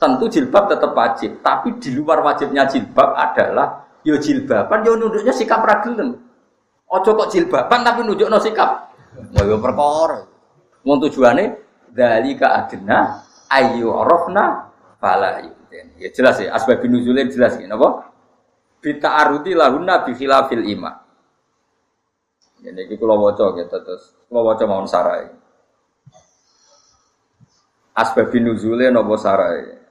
[0.00, 5.60] Tentu jilbab tetap wajib, tapi di luar wajibnya jilbab adalah yo jilbaban yo nunduknya sikap
[5.60, 6.16] ragilem.
[6.88, 8.96] Ojo kok jilbaban tapi nunjukno sikap.
[9.36, 10.24] Mau yo perkara.
[10.82, 11.60] Mau tujuannya
[11.92, 18.11] dari ke adena ayu rohna fala Ya jelas ya, asbab nuzulnya jelas ya, napa?
[18.82, 20.90] Bita aruti lahunna bi khilafil ima.
[22.62, 25.30] Ini kita kula waca gitu terus kula waca mawon sarai.
[27.94, 29.82] Asbab nuzule napa sarai.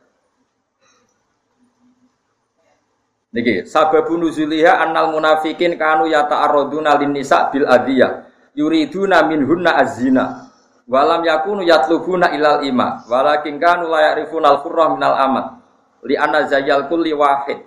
[3.31, 8.27] Niki sababun nuzuliha annal munafikin kanu yata'arraduna lin nisa bil adiyah
[8.59, 10.51] yuriduna minhunna azina
[10.83, 15.63] walam yakunu yatlubuna ilal ima walakin kanu la ya'rifuna al-qurra minal amat
[16.03, 17.63] li anna zayyal kulli wahid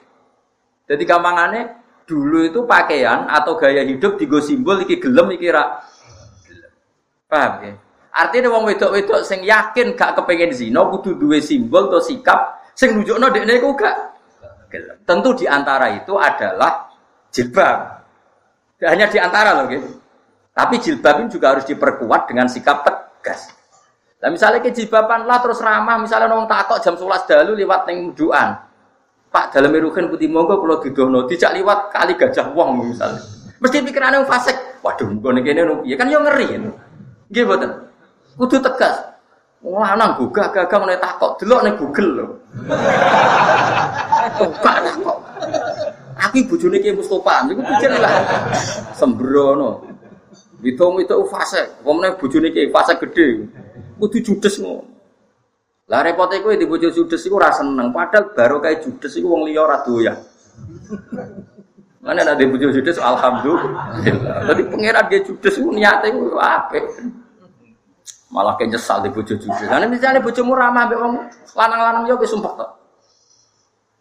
[0.84, 1.62] jadi gampangannya
[2.04, 5.80] dulu itu pakaian atau gaya hidup digo simbol iki gelem iki ra.
[7.28, 7.72] Paham ya?
[8.14, 13.26] Artinya wong wedok-wedok sing yakin gak kepengen zina kudu duwe simbol atau sikap sing nunjukno
[13.32, 13.96] dekne iku gak
[14.70, 14.96] gelem.
[15.02, 16.92] Tentu di antara itu adalah
[17.34, 17.78] jilbab.
[18.84, 19.88] Hanya di antara loh gitu.
[20.54, 23.50] Tapi jilbab ini juga harus diperkuat dengan sikap tegas.
[24.22, 28.16] Nah misalnya ke jilbaban lah terus ramah, misalnya nong takok jam 11 dalu lewat neng
[28.16, 28.56] duaan.
[29.34, 33.18] Pak dalam merukan putih monggo kalau didono tidak liwat kali gajah wong misalnya.
[33.58, 34.54] Mesti pikirannya fasik.
[34.78, 36.54] Waduh, gue nih kene ya kan yo ngeri.
[37.34, 37.70] Nggih mboten.
[38.38, 38.94] Kudu tegas.
[39.66, 42.26] Lanang gugah gagah mulai takok delok ning Google lho.
[44.38, 45.18] Tukak takok.
[46.14, 48.14] Aku bojone ki Mustofa, niku pikir lah.
[48.94, 49.82] Sembrono.
[50.62, 53.50] Hitung itu fase, wong bojone ki fase gede.
[53.98, 54.93] Kudu judes ngono.
[55.84, 59.44] Lah repotnya kowe di bojo judes iku ora seneng, padahal baru kayak judes iku wong
[59.44, 60.16] liya ora doyan.
[62.04, 64.04] Mana ada bujuk judes alhamdulillah.
[64.44, 66.76] Jadi pangeran dia judes niatnya itu apa?
[68.28, 69.64] Malah kayak nyesal di bujuk judes.
[69.64, 71.16] Karena misalnya bujumu ramah be wong
[71.56, 72.70] lanang-lanang yo sumpah tok.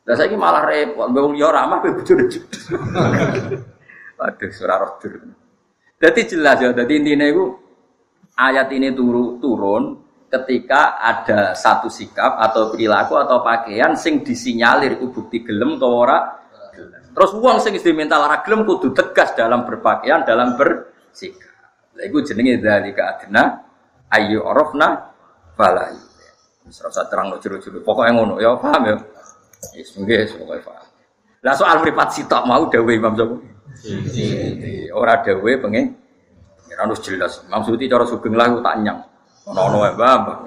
[0.04, 2.76] Dan saya malah repot, be wong yo ramah be bujuk judes.
[4.20, 5.00] Aduh, surah roh
[6.00, 7.56] Jadi jelas ya, jadi intinya itu
[8.36, 10.03] ayat ini turun, turun
[10.34, 16.20] ketika ada satu sikap atau perilaku atau pakaian sing disinyalir itu bukti gelem atau ora
[17.14, 21.54] Terus uang sing diminta lara gelem kudu tegas dalam berpakaian, dalam bersikap.
[21.94, 23.62] Lha iku jenenge dzalika adna
[24.10, 25.14] ayu arafna
[25.54, 25.94] fala.
[26.66, 27.86] Wis terang no jero-jero.
[27.86, 28.96] Pokoke ngono ya, paham ya?
[29.78, 30.86] Wis nggih pokoke paham.
[31.46, 34.90] Lah soal mripat sitok mau dawuh Imam Syafi'i.
[34.90, 35.94] Ora dawuh pengen
[36.74, 37.46] Ora harus jelas.
[37.46, 39.13] Maksudnya cara sugeng lah tak nyang.
[39.50, 40.38] Ono-ono wae mbah.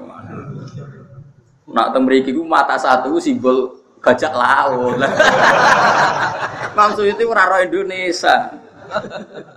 [1.67, 4.97] Nak teng mriki ku mata satu simbol bajak laut.
[6.77, 8.55] Maksud itu ora Indonesia.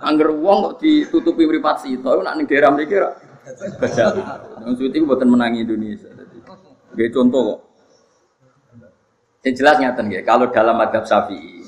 [0.02, 4.76] Angger wong kok ditutupi mripat sito nak ning daerah mriki ora laut.
[4.76, 6.10] Itu mboten menangi Indonesia.
[6.92, 7.60] Nggih contoh kok.
[9.40, 11.64] Yang jelas nyata nggih, kalau dalam madhab Syafi'i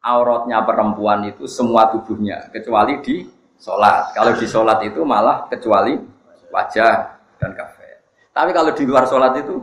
[0.00, 3.26] auratnya perempuan itu semua tubuhnya kecuali di
[3.58, 4.14] sholat.
[4.14, 5.98] Kalau di sholat itu malah kecuali
[6.50, 8.04] wajah dan kafe.
[8.30, 9.58] Tapi kalau di luar sholat itu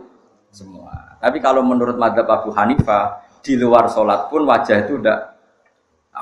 [0.51, 1.19] semua.
[1.21, 5.17] Tapi kalau menurut madhab Abu Hanifah, di luar sholat pun wajah itu udah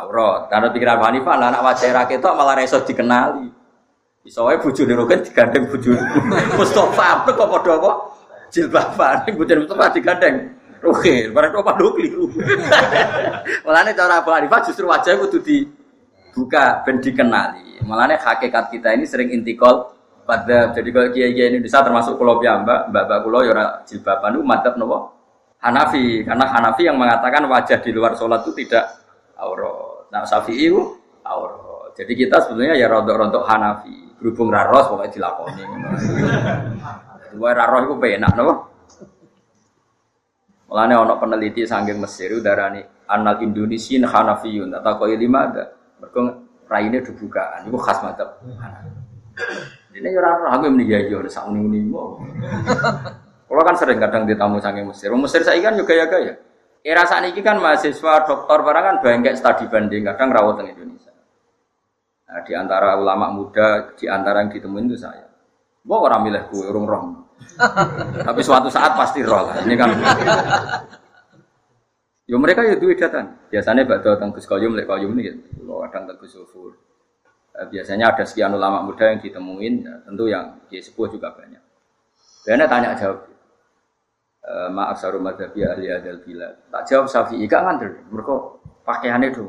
[0.03, 0.51] aurat.
[0.51, 3.47] Karena pikiran Abu Hanifah, anak wajah rakyat itu malah resot dikenali.
[4.25, 5.93] Wae bojo rogen digandeng bojo.
[6.57, 7.91] Mustafa kok padha apa?
[8.49, 10.35] Jilbaban, bojo Mustafa digandeng.
[10.81, 12.25] Oke, barang kok padha keliru.
[13.65, 17.85] Mulane cara Abu Hanifah justru wajah kudu dibuka ben dikenali.
[17.85, 19.94] Mulane hakikat kita ini sering intikal
[20.25, 24.43] pada jadi kalau kiai kiai Indonesia termasuk pulau mbak mbak mbak pulau yora jilbaban itu
[24.43, 25.15] mantap nopo
[25.65, 28.85] Hanafi karena Hanafi yang mengatakan wajah di luar sholat itu tidak
[29.41, 30.13] aurat.
[30.13, 30.77] Nah Syafi'i itu
[31.25, 31.89] aurat.
[31.97, 35.63] Jadi kita sebenarnya ya rontok-rontok Hanafi berhubung raros pokoknya dilakoni.
[37.33, 38.53] Dua raros itu penak nopo.
[40.69, 45.65] Mulane ono peneliti sanggeng Mesir darani anal Indonesian Hanafiyun atau kau lima ada.
[45.97, 46.21] Mereka
[46.69, 48.53] raine dibukaan itu khas Hanafi.
[49.95, 51.47] Ini ya ora aku muni ya ya sak
[53.45, 55.07] Kalau kan sering kadang ditamu saking Mesir.
[55.15, 56.35] Mesir saya kan juga ya gaya.
[56.83, 61.15] Era saat ini kan mahasiswa doktor barang kan banyak studi banding kadang rawat di Indonesia.
[62.27, 65.23] Nah, di antara ulama muda, di antara yang ditemuin itu saya.
[65.85, 67.03] Gua orang milih gue, urung roh.
[68.27, 69.63] Tapi suatu saat pasti roh lah.
[69.63, 69.89] Ini kan.
[72.25, 73.37] Yo mereka ya duit datang.
[73.53, 75.77] Biasanya bakal datang ke sekolah, mulai kayu ini, gitu.
[75.93, 76.73] kadang ke Sufur.
[77.55, 81.63] Eh, biasanya ada sekian ulama muda yang ditemuin, ya, tentu yang di juga banyak.
[82.43, 83.25] Karena tanya jawab,
[84.43, 86.51] e, maaf saru madhabi ahli adal bila.
[86.69, 89.47] Tak jawab Syafi'i gak nganter, mereka pakaiannya itu.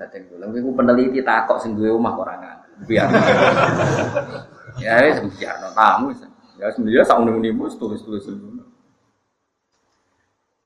[0.00, 2.40] Dateng dulu, aku peneliti takok duwe omah orang
[2.88, 3.12] Biar.
[4.82, 6.16] ya wis biar no tamu.
[6.56, 8.24] Ya sebenarnya sak unik mus tulis-tulis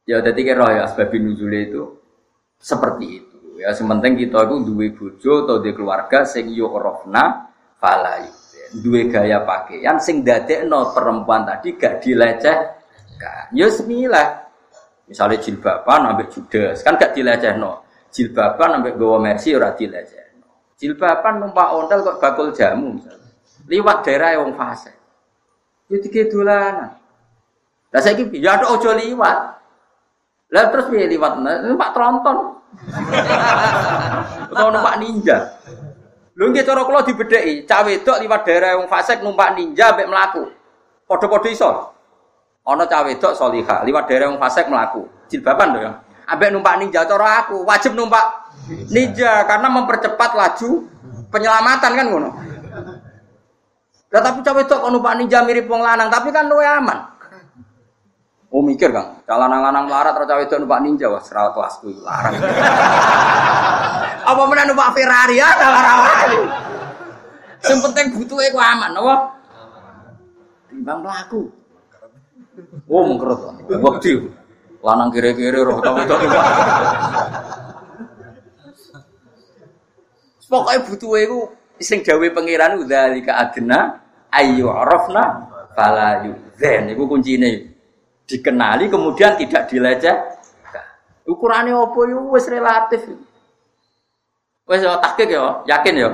[0.06, 0.86] Ya jadi kira ya
[1.18, 1.82] nuzule itu
[2.62, 3.33] seperti itu.
[3.64, 7.48] Ya sementing kita itu duwe bojo atau duwe keluarga sing yo rofna
[7.80, 8.28] falai.
[8.76, 13.56] Duwe gaya pakaian sing dadekno perempuan tadi gak dilecehkan.
[13.56, 14.44] Ya semilah.
[15.08, 17.88] Misalnya jilbaban ambek judes kan gak dilecehno.
[18.12, 20.76] Jilbaban ambek gawa mercy ora dilecehno.
[20.76, 23.32] Jilbaban numpak ontel kok bakul jamu misalnya.
[23.64, 24.92] Liwat daerah wong fase.
[25.88, 27.00] Ya dike dolanan.
[27.88, 29.38] Lah saiki ya ojo liwat.
[30.52, 31.40] Lah terus piye liwat?
[31.40, 32.60] Numpak tronton.
[34.50, 35.56] Utawa numpak ninja.
[36.34, 40.50] Lho nggih cara kula dibedheki, cah wedok liwat daerah wong fasik numpak ninja mek mlaku.
[41.06, 41.70] Padha-padha iso.
[42.66, 45.06] Ana cah wedok salihah liwat daerah wong fasik mlaku.
[45.30, 45.92] Jilbaban lho ya.
[46.50, 48.50] Numpak ninja cara aku wajib numpak
[48.90, 50.90] ninja karena mempercepat laju
[51.30, 52.30] penyelamatan kan ngono.
[54.10, 57.13] Tapi cah wedok kok numpak ninja mirip wong lanang, tapi kan luwe aman.
[58.54, 62.38] Oh mikir kang, calon lanang larat atau cawe itu numpak ninja wah serawat kelasku larang.
[64.30, 65.98] Apa mana numpak Ferrari ya larang.
[67.66, 69.16] Yang penting butuh aman, apa?
[70.70, 71.50] Timbang pelaku.
[72.86, 74.30] Oh mengkerut, waktu
[74.86, 76.14] lanang kiri-kiri roh tahu itu
[80.46, 81.40] Pokoknya butuh aku
[81.82, 83.98] sing gawe pangeran udah lika adena
[84.30, 86.94] ayu arafna fala yudzen.
[86.94, 87.73] Iku kuncine
[88.28, 90.16] dikenali kemudian tidak dileceh.
[91.24, 93.02] Ukurannya apa yo wis relatif.
[94.68, 96.10] Wis takik ya, yakin ya.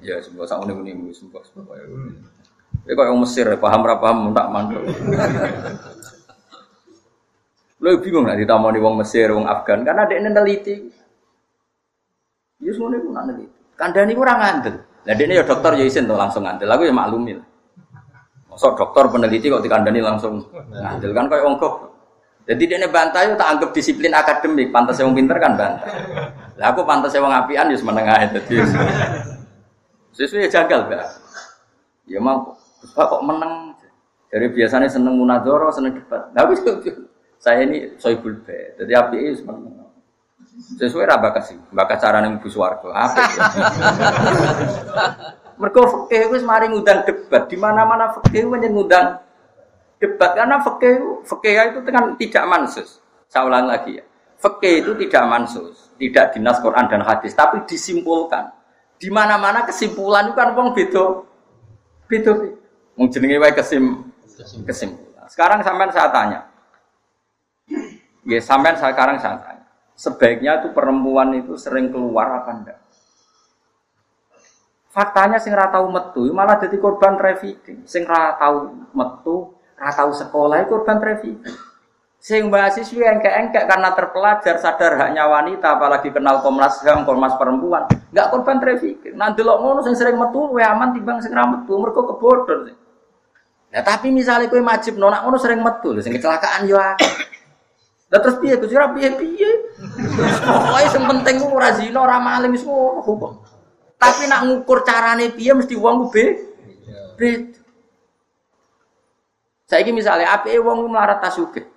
[0.00, 2.12] Ya sebuah sak ngene-ngene wis sebuah sebuah kaya ngono.
[2.88, 4.84] Ya kaya Mesir paham ra paham tak mandul.
[7.80, 10.92] Lo bingung nek ditamoni wong Mesir, wong Afgan karena ada neliti.
[12.60, 13.52] Ya semua itu nak neliti.
[13.76, 14.84] Kandani kurang ngandel.
[15.08, 16.68] Lah ini ya dokter ya isin tuh langsung ngandel.
[16.68, 17.40] Aku ya maklumin.
[18.60, 21.96] Masuk dokter peneliti kok dikandani langsung ngandel kan kayak ongkok.
[22.44, 24.68] Jadi dia bantah itu tak anggap disiplin akademik.
[24.68, 25.88] Pantas yang pinter kan bantah.
[26.60, 28.60] Lah aku pantas yang ngapian ya menengah itu.
[30.12, 31.08] Sesuai jagal gak?
[32.04, 32.52] Ya mau
[32.84, 33.72] kok menang.
[34.28, 36.28] Dari biasanya seneng munadoro, seneng debat.
[36.36, 36.44] Nah,
[37.40, 38.76] saya ini soibul be.
[38.76, 39.88] Jadi api itu sebenarnya.
[40.76, 42.92] Sesuai raba kasih, bakal cara nih bus warga.
[42.92, 43.20] Apa?
[45.60, 47.44] Mereka fakih itu semari ngundang debat.
[47.44, 49.20] Di mana mana fakih itu ngundang
[50.00, 53.04] debat karena fakih fakih itu dengan tidak mansus.
[53.28, 54.04] Saya ulang lagi ya.
[54.40, 58.48] Fakih itu tidak mansus, tidak dinas Quran dan hadis, tapi disimpulkan.
[58.96, 61.04] Di mana mana kesimpulan itu kan wong beda,
[62.08, 62.32] beda.
[62.96, 64.08] Jenenge wae kesim,
[64.64, 65.28] kesimpulan.
[65.28, 66.40] Sekarang sampai saya tanya,
[68.24, 69.60] ya sampai sekarang saya tanya
[70.00, 72.78] sebaiknya itu perempuan itu sering keluar apa enggak?
[74.90, 77.86] Faktanya sing ra tau metu malah jadi korban trafficking.
[77.86, 81.54] Sing ra tau metu, ra tau sekolah korban trafficking.
[82.20, 87.88] Sing mahasiswa yang engkek karena terpelajar sadar haknya wanita apalagi kenal Komnas HAM, Komnas perempuan,
[88.12, 89.16] enggak korban trafficking.
[89.16, 92.76] Nah delok ngono sing sering metu luwih aman timbang sing ra metu mergo kebodhon.
[93.72, 98.58] Nah tapi misalnya kowe majib nona ngono sering metu, sing kecelakaan yo lah terus piye
[98.58, 99.50] Gus ora piye-piye.
[100.42, 103.38] Pokoke sing penting ku ora zina, ora maling wis hukum.
[104.00, 106.24] Tapi nak ngukur carane piye mesti wong ku be.
[109.68, 111.68] Saiki misale apike wong melarat tasugih.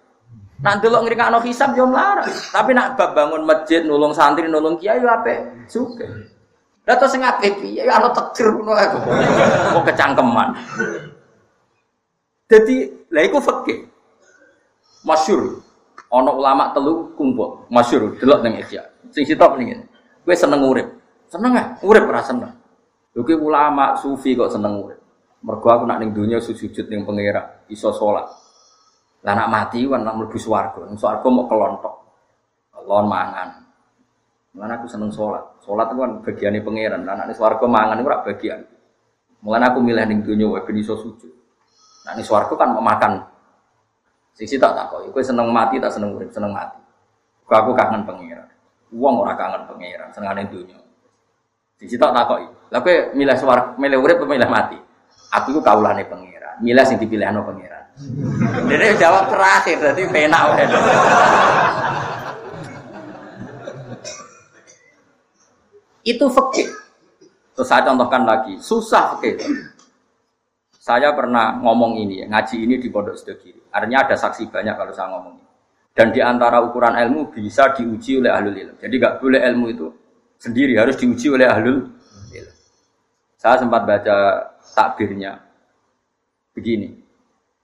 [0.63, 2.31] Nak delok ngrikakno hisab yo melarat.
[2.55, 6.07] Tapi nak bab bangun masjid, nulung santri, nulung kiai yo apik sugih.
[6.87, 8.97] Lah terus sing apik piye ana tekir ngono aku.
[9.75, 10.47] Kok kecangkeman.
[12.47, 12.75] Jadi,
[13.11, 13.91] lah iku fikih.
[15.03, 15.59] Masyur.
[16.13, 18.85] Ono ulama telu kumpul, masyur delok ning Ihya.
[19.11, 19.83] Sing sitok ning.
[20.23, 21.02] Kowe seneng urip.
[21.33, 22.53] Seneng ah, urip ora seneng.
[23.17, 25.01] Lho ulama sufi kok seneng urip.
[25.41, 28.29] Mergo aku nak ning donya sujud ning pangeran, iso salat.
[29.25, 30.85] Lah nak mati kan nak mlebu swarga.
[30.85, 31.95] Ning swarga mau kelontok.
[32.85, 33.49] Lon mangan.
[34.53, 35.41] Mulane aku seneng salat.
[35.65, 37.01] Salat itu kan bagiane pangeran.
[37.01, 38.61] Lah nak ning swarga mangan ora bagian.
[39.41, 41.33] Mulane aku milih ning donya wae ben iso sujud.
[42.05, 43.13] Nak ning swarga kan memakan
[44.33, 46.81] Sisi tak tak kok, seneng mati tak seneng urip, seneng mati.
[47.45, 48.49] Kau aku kangen pangeran.
[48.89, 50.73] Uang orang kangen pangeran, seneng dunia.
[51.83, 52.39] Sisi tak tak kok,
[52.71, 54.79] lalu milih suar, milih urip, milih mati.
[55.35, 57.83] Aku itu kaulane pangeran, milih sing dipilih anu pangeran.
[58.71, 60.67] Jadi jawab terakhir, berarti penak udah.
[66.07, 66.71] Itu fakir.
[67.51, 69.43] Terus saya contohkan lagi, susah fakir.
[70.79, 73.75] Saya pernah ngomong ini, ngaji ini di Pondok Sedekiri.
[73.75, 75.51] Artinya ada saksi banyak kalau saya ngomong ini.
[75.91, 78.75] Dan di antara ukuran ilmu bisa diuji oleh ahlul ilm.
[78.79, 79.87] Jadi nggak boleh ilmu itu
[80.43, 81.87] sendiri, harus diuji oleh ahlul.
[83.39, 84.15] Saya sempat baca
[84.75, 85.39] takbirnya.
[86.55, 86.95] Begini.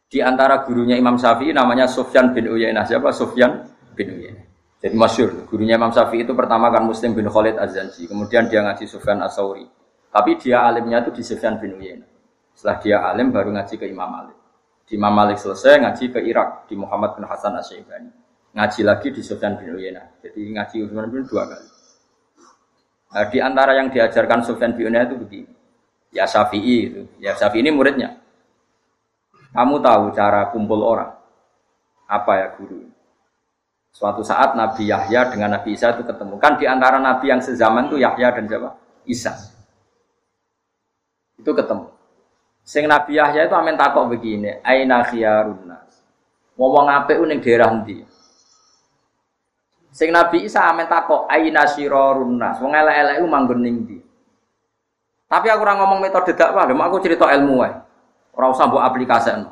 [0.10, 2.84] Di antara gurunya Imam Syafi'i namanya Sufyan bin Uyainah.
[2.84, 3.16] Siapa?
[3.16, 3.64] Sufyan
[3.96, 4.44] bin Uyainah.
[4.84, 5.48] Jadi masyur.
[5.48, 8.12] Gurunya Imam Syafi'i itu pertama kan Muslim bin Khalid Az-Zanji.
[8.12, 9.64] Kemudian dia ngaji Sufyan As-Sauri.
[10.10, 12.10] Tapi dia alimnya itu di Sufyan bin Uyainah.
[12.58, 14.36] Setelah dia alim baru ngaji ke Imam Malik.
[14.84, 18.12] Di Imam Malik selesai ngaji ke Irak di Muhammad bin Hasan Asy-Syaibani.
[18.58, 20.20] Ngaji lagi di Sufyan bin Uyainah.
[20.26, 21.79] Jadi ngaji Sufyan bin dua kali.
[23.10, 25.52] Nah, di antara yang diajarkan Sufyan bin itu begini.
[26.14, 27.02] Ya Syafi'i itu.
[27.18, 28.18] Ya Syafi'i ini muridnya.
[29.50, 31.10] Kamu tahu cara kumpul orang?
[32.06, 32.86] Apa ya guru?
[33.90, 36.38] Suatu saat Nabi Yahya dengan Nabi Isa itu ketemu.
[36.38, 38.70] Kan di antara Nabi yang sezaman itu Yahya dan siapa?
[39.10, 39.34] Isa.
[41.42, 41.90] Itu ketemu.
[42.62, 46.06] Sing Nabi Yahya itu amin takok begini, aina khiyarun nas.
[46.54, 48.06] Ngomong apik ning daerah ndi?
[49.90, 52.62] Sing Nabi Isa amin takok aina sirarun nas.
[52.62, 53.98] Wong elek-elek manggon ning ndi?
[55.30, 57.74] Tapi aku ora ngomong metode dakwah, lho aku cerita ilmu wae.
[58.34, 59.50] Ora usah mbok aplikaseno.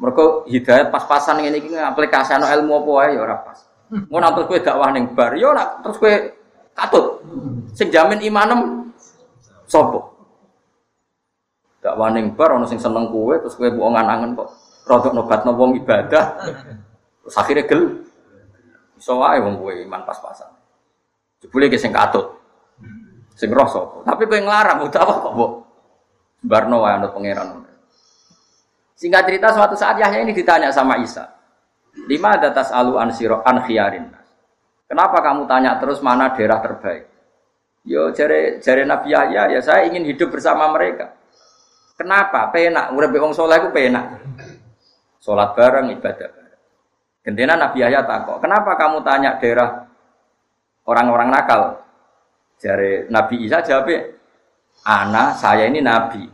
[0.00, 3.58] Mergo hidayat pas-pasan ngene iki aplikaseno ilmu apa wae ya ora pas.
[3.88, 6.12] Ngono terus kowe dakwah ning bar, yo nak terus kowe
[6.72, 7.20] katut.
[7.76, 8.88] Sing jamin imanem
[9.68, 10.00] sapa?
[11.84, 14.48] Gak waning bar ono sing seneng kue terus kue buang angen kok
[14.88, 16.24] rodok nobat wong ibadah.
[17.24, 18.07] Terus akhirnya gel.
[18.98, 20.50] Iso wae wong kue iman pas-pasan.
[21.38, 22.34] Jebule ge sing katut.
[23.38, 24.02] Sing roh sapa.
[24.02, 25.52] Tapi kowe nglarang apa kok, Mbok?
[26.42, 27.62] Barno wae anut pangeran.
[28.98, 31.30] Singkat cerita suatu saat Yahya ini ditanya sama Isa.
[32.10, 34.10] Lima ada tas alu an siro an khiyarin.
[34.90, 37.06] Kenapa kamu tanya terus mana daerah terbaik?
[37.86, 41.14] Yo jare jare Nabi Yahya ya saya ingin hidup bersama mereka.
[41.98, 42.50] Kenapa?
[42.54, 42.94] Penak.
[42.94, 44.22] Urip wong saleh iku penak.
[45.18, 46.30] Salat bareng, ibadah.
[47.22, 49.84] Gendena Nabi Yahya takok, "Kenapa kamu tanya daerah
[50.88, 51.62] orang-orang nakal?"
[52.58, 53.90] Jare Nabi Isa jawab,
[54.82, 56.26] "Ana, saya ini nabi."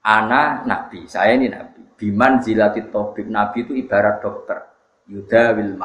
[0.00, 1.84] Ana nabi, saya ini nabi.
[1.98, 4.64] Biman zilati tobib nabi itu ibarat dokter.
[5.10, 5.76] Yuda wil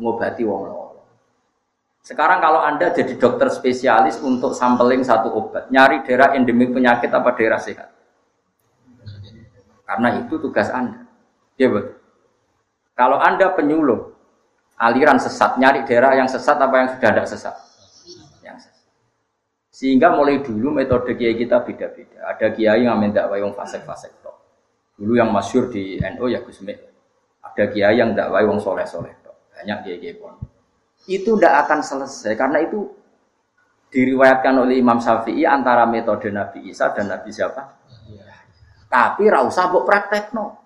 [0.00, 0.86] ngobati wong loro.
[2.06, 7.34] Sekarang kalau Anda jadi dokter spesialis untuk sampling satu obat, nyari daerah endemik penyakit apa
[7.34, 7.90] daerah sehat?
[9.82, 11.02] Karena itu tugas Anda.
[11.58, 11.95] Ya betul.
[12.96, 14.16] Kalau Anda penyuluh
[14.80, 17.54] aliran sesat, nyari daerah yang sesat apa yang sudah tidak sesat?
[18.40, 18.88] Yang sesat.
[19.68, 22.24] Sehingga mulai dulu metode kiai kita beda-beda.
[22.32, 24.24] Ada kiai yang minta wayung fasek-fasek
[24.96, 26.64] Dulu yang masyur di NU ya Gus
[27.44, 29.12] Ada kiai yang tidak wayung soleh-soleh
[29.52, 30.32] Banyak kiai-kiai pun.
[31.04, 32.88] Itu tidak akan selesai karena itu
[33.92, 37.62] diriwayatkan oleh Imam Syafi'i antara metode Nabi Isa dan Nabi siapa?
[38.10, 38.26] Ya.
[38.90, 40.65] Tapi rausa buk praktek no.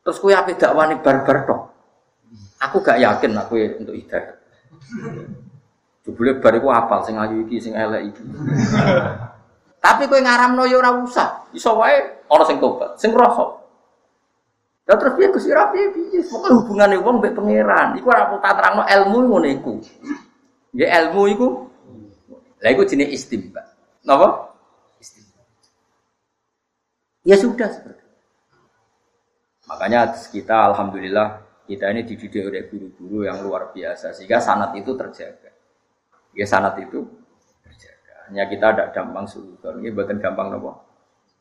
[0.00, 1.60] Terus kue apa dakwani barbar tok.
[2.60, 4.36] Aku gak yakin aku untuk hidayah.
[6.04, 8.22] Jebule bar iku apal sing ayu iki sing elek iki.
[9.80, 11.48] Tapi kowe ngaramno ya ora usah.
[11.52, 13.60] Iso wae ana sing tobat, sing rasa.
[14.88, 16.20] Lah terus piye Gusti Ra piye piye?
[16.26, 17.94] Pokoke hubungane wong mbek pangeran.
[18.00, 19.72] Iku ora tak terangno ilmu ngono iku.
[20.74, 21.48] Ya ilmu iku.
[22.60, 23.62] Lah iku jenenge istimba.
[24.02, 24.50] Napa?
[24.98, 25.40] Istimba.
[27.24, 27.99] Ya sudah seperti
[29.70, 35.54] Makanya kita alhamdulillah kita ini dididik oleh guru-guru yang luar biasa sehingga sanat itu terjaga.
[36.34, 37.06] Ya sanat itu
[37.62, 38.26] terjaga.
[38.26, 39.78] Hanya kita ada gampang suudon.
[39.78, 40.74] Ini bukan gampang nopo.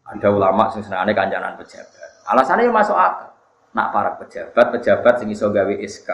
[0.05, 2.29] Ada ulama sing senane kancanan pejabat.
[2.29, 3.33] Alasannya ya masuk akal.
[3.73, 6.09] Nak para pejabat, pejabat sing iso gawe SK.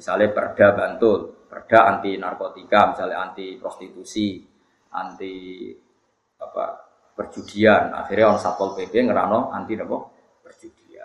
[0.00, 4.40] Misalnya perda bantul, perda anti narkotika, misalnya anti prostitusi,
[4.92, 5.68] anti
[6.40, 6.64] apa
[7.12, 7.92] perjudian.
[7.92, 10.13] Akhirnya on satpol pp ngerano anti nopo.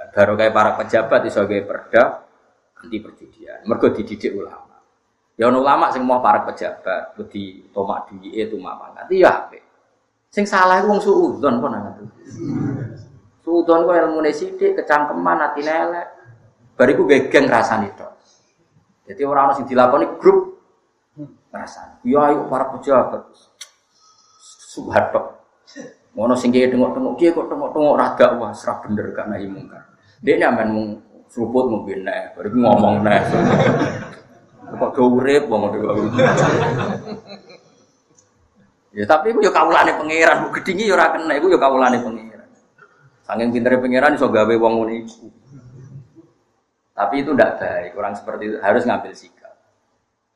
[0.10, 2.04] Baru kayak para pejabat iso gawe perda
[2.80, 3.66] anti perjudian.
[3.68, 4.80] Mergo dididik ulama.
[5.40, 8.92] Ya ono ulama sing mau para pejabat, di tomak duwike itu mama.
[8.92, 9.64] Nanti ya apik.
[10.30, 11.96] Sing salah iku wong suudzon kok nang
[13.40, 16.08] Suudzon kok ilmune sithik, kecangkeman atine elek.
[16.76, 18.12] Bariku geng rasane tok.
[19.10, 20.60] Jadi orang orang sing dilakoni grup
[21.50, 22.04] rasane.
[22.06, 23.26] Ya ayo para pejabat.
[24.70, 25.40] Subhatok.
[26.14, 29.88] Ngono sing kiye tengok-tengok kiye kok tengok-tengok ra gak wah serah bener gak nahi mungkar.
[30.20, 30.88] Dia nyaman mung
[31.32, 33.24] seruput mungkin nek, baru ngomong nek.
[34.70, 35.74] Kok do urip wong
[38.90, 42.50] Ya tapi itu ya kawulane pangeran, bu gedingi ya ora kena, iku ya kawulane pangeran.
[43.22, 45.30] Saking pintere pangeran iso gawe wong ngono iku.
[46.98, 49.56] Tapi itu tidak baik, orang seperti itu harus ngambil sikap.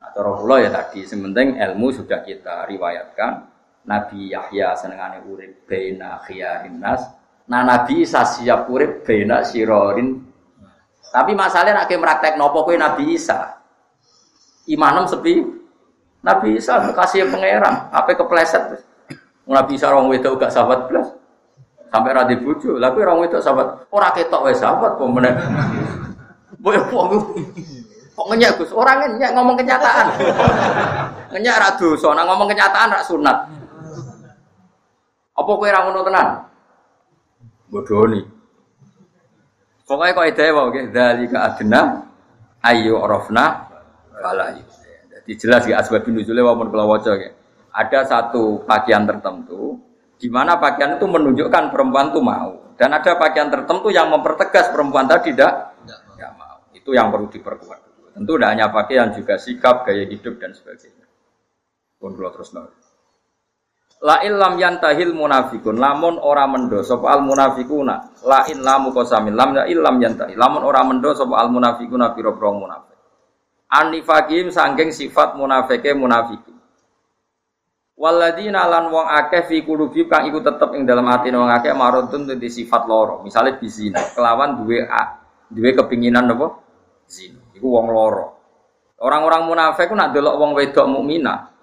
[0.00, 3.52] Nah, kula ya tadi, sementing ilmu sudah kita riwayatkan.
[3.84, 7.04] Nabi Yahya senengane urip bena khiyarin nas.
[7.44, 10.24] Nah Nabi Isa siap urip bena sirorin
[11.14, 13.54] tapi masalahnya nak praktek nopo kue Nabi Isa.
[14.66, 15.46] Imanem sepi.
[16.26, 18.82] Nabi Isa kasih pangeran, apa kepleset.
[19.46, 21.06] Nabi Isa orang wedok gak sahabat belas.
[21.94, 23.86] Sampai radhi bucu, lalu orang wedok sahabat.
[23.94, 25.38] Orang ketok wes sahabat pemenang.
[26.58, 28.70] Boy kok ngenyak Gus?
[28.74, 30.06] Orang ngenyak ngomong kenyataan.
[31.30, 33.36] ngenyak radu, soalnya ngomong kenyataan rak sunat.
[35.34, 36.26] Apa kue ra tenan?
[37.74, 38.22] Bodoni.
[39.82, 41.82] Pokoknya kok ide wae nggih dzalika adna
[42.62, 43.66] ayu arafna
[44.14, 44.54] fala
[45.10, 47.18] Jadi jelas ya asbab nuzule walaupun kalau waca
[47.74, 49.74] Ada satu pakaian tertentu
[50.14, 55.10] di mana pakaian itu menunjukkan perempuan itu mau dan ada pakaian tertentu yang mempertegas perempuan
[55.10, 56.62] tadi tidak tidak mau.
[56.70, 58.14] Itu yang perlu diperkuat.
[58.14, 61.10] Tentu tidak hanya pakaian juga sikap, gaya hidup dan sebagainya.
[61.98, 62.70] Pun terus nol.
[64.02, 69.54] La illam yantahil munafikun lamun ora mendo sapa al munafikuna la in lamu qasamin lam
[69.56, 72.98] ya illam yantahi lamun ora mendo sapa al munafikuna pira-pira munafik
[73.70, 76.54] anifakim sangking sifat munafike munafiki
[77.94, 82.26] Waladina lan wong akeh fi kulubi kang iku tetep ing dalam hati wong akeh marudun
[82.26, 83.22] di sifat loro.
[83.22, 84.82] Misale bizina, kelawan duwe
[85.46, 86.58] duwe kepinginan apa?
[87.06, 87.38] Zina.
[87.54, 88.34] Iku wong loro.
[88.98, 91.53] Orang-orang munafik ku nak delok wong wedok mukminah,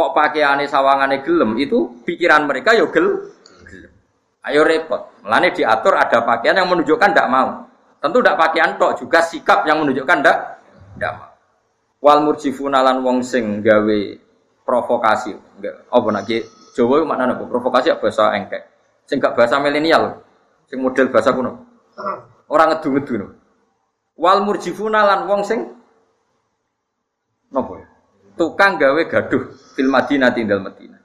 [0.00, 3.28] kok pakaiane sawangane gelem itu pikiran mereka yo gel
[3.68, 3.92] gelem.
[4.48, 5.12] Ayo repot.
[5.20, 7.68] Melane diatur ada pakaian yang menunjukkan tidak mau.
[8.00, 10.64] Tentu tidak pakaian tok juga sikap yang menunjukkan tidak
[10.96, 11.30] tidak mau.
[12.00, 14.00] Wal murjifuna lan wong sing gawe
[14.64, 15.36] provokasi.
[15.92, 16.24] Apa nak
[16.70, 18.62] Jawa mana napa provokasi apa bahasa engkek.
[19.04, 20.22] Sing gak bahasa milenial.
[20.70, 21.66] Sing model bahasa kuno.
[22.46, 23.36] Orang ngedu-ngedu.
[24.16, 25.66] Wal murjifuna lan wong sing
[27.50, 27.89] napa ya?
[28.34, 31.00] Tukang gawe gaduh fil Madinah tinggal Madinah.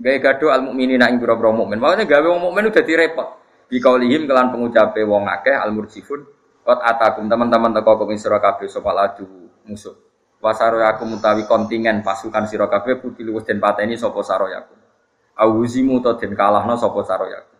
[0.00, 1.76] Gawe gaduh al mukminina ing pira-pira mukmin.
[1.76, 3.28] Maksudnya gawe wong mukmin udah direpot.
[3.70, 6.26] Bi kaulihim kelan pengucape wong akeh al murjifun
[6.66, 9.28] qad atakum teman-teman teko kumi sira kabeh sapa ladu
[9.68, 9.94] musuh.
[10.40, 14.74] Wasaroyaku mutawi kontingen pasukan sira kabeh kutilu wis den pateni sapa saroyaku.
[15.36, 17.54] Awuzimu to den kalahno sapa saroyaku.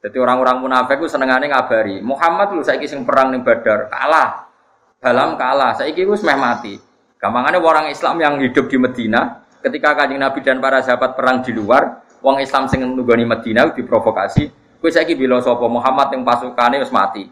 [0.00, 4.48] Jadi orang-orang munafik ku senengane ngabari, Muhammad lu saiki sing perang ning Badar kalah.
[4.96, 6.89] Dalam kalah, saiki wis meh mati.
[7.20, 11.52] Gampangane orang Islam yang hidup di Medina, ketika kanjeng Nabi dan para sahabat perang di
[11.52, 14.48] luar, wong Islam sing nunggoni Medina diprovokasi,
[14.80, 17.28] kowe saiki bila sapa Muhammad yang pasukane wis mati.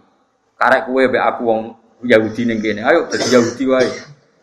[0.60, 1.60] Karek kowe mbek aku wong
[2.04, 2.84] Yahudi ning kene.
[2.84, 3.88] Ayo dadi Yahudi wae.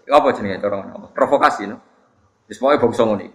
[0.09, 1.13] Apa jenenge cara ngono?
[1.13, 1.77] Provokasi no.
[2.49, 3.27] Wis pokoke bangsa ngene.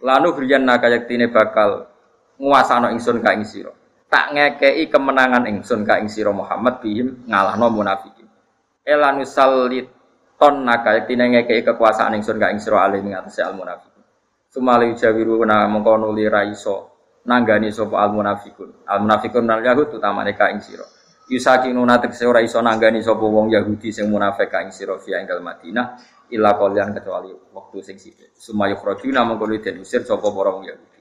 [0.00, 1.92] Lanu briyan nakayaktine bakal
[2.40, 3.72] nguasano ingsun ka ing sira.
[4.08, 8.24] Tak ngekei kemenangan ingsun ka ing sira Muhammad bihim ngalahno munafikin.
[8.80, 9.28] Elanu
[10.44, 14.04] salit ton nakayaktine ngekei kekuasaan ingsun ka ing sira alih ing atase al munafikin.
[14.52, 16.92] Sumali jawiru na mengko nuli ra iso
[17.24, 18.84] nanggani sapa al munafikun.
[18.84, 20.84] Al munafikun nal yahud utamane ka ing sira.
[21.24, 25.24] Yusakinuna tegese ora iso nanggani sapa wong Yahudi sing munafik ka ing sira fi ing
[25.24, 25.86] Madinah
[26.28, 28.36] illa qalian kecuali waktu sing sithik.
[28.36, 31.00] Sumayu khrajuna mengko den usir sapa para wong Yahudi.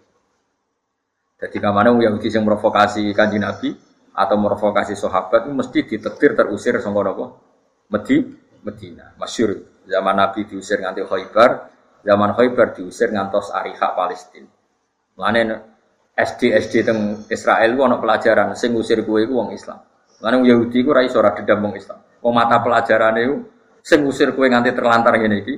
[1.44, 3.76] Jadi kamane wong Yahudi sing provokasi Kanjeng Nabi
[4.16, 7.26] atau provokasi sahabat mesti ditetir terusir sangka napa?
[7.92, 9.12] Medi Medina.
[9.20, 11.70] Masyur zaman Nabi diusir nganti Khaibar,
[12.02, 14.50] zaman Khaibar diusir ngantos Ariha Palestina.
[15.20, 15.42] Mulane
[16.14, 19.80] SD SD teng Israel ana pelajaran sing ngusir kowe Islam.
[20.24, 22.00] Karena Yahudi ku rai ora dedam wong Islam.
[22.24, 23.36] Wong mata pelajaran itu
[23.84, 25.56] sing ngusir kue nganti terlantar ngene iki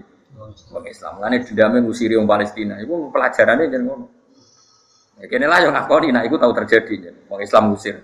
[0.73, 1.21] wong Islam.
[1.21, 2.81] Karena dendame ngusiri wong Palestina.
[2.81, 4.05] Iku pelajarannya jangan ngono.
[5.21, 7.95] Ya kene lah yang ngakoni nah iku tahu terjadi jadi wong Islam ngusir.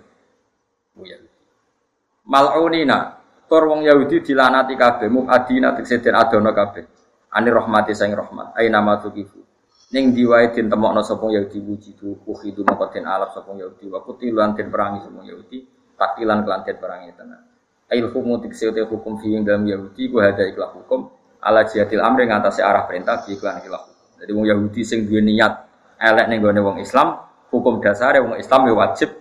[2.27, 3.20] Mal'unina
[3.51, 6.87] tur wong Yahudi dilanati kabeh mukadina tegese den adono kabeh.
[7.35, 8.55] Ani rahmati saing rahmat.
[8.55, 9.43] Aina ma tuqifu.
[9.91, 14.55] Ning diwae den temokno sapa Yahudi wujudu ukhidu moko den alap sapa Yahudi wa kutilan
[14.55, 15.67] den perangi sapa Yahudi
[15.99, 16.63] takilan barang
[17.11, 17.43] itu tenan.
[17.91, 21.11] Ail hukum tikse hukum fi dalam Yahudi ku ada ikhlas hukum
[21.43, 23.83] ala jihadil amri ngatasi arah perintah di iklan ikhlas.
[24.23, 25.67] Jadi wong Yahudi sing duwe niat
[25.99, 27.19] elek ning gone wong Islam,
[27.51, 29.11] hukum dasar wong Islam ya wajib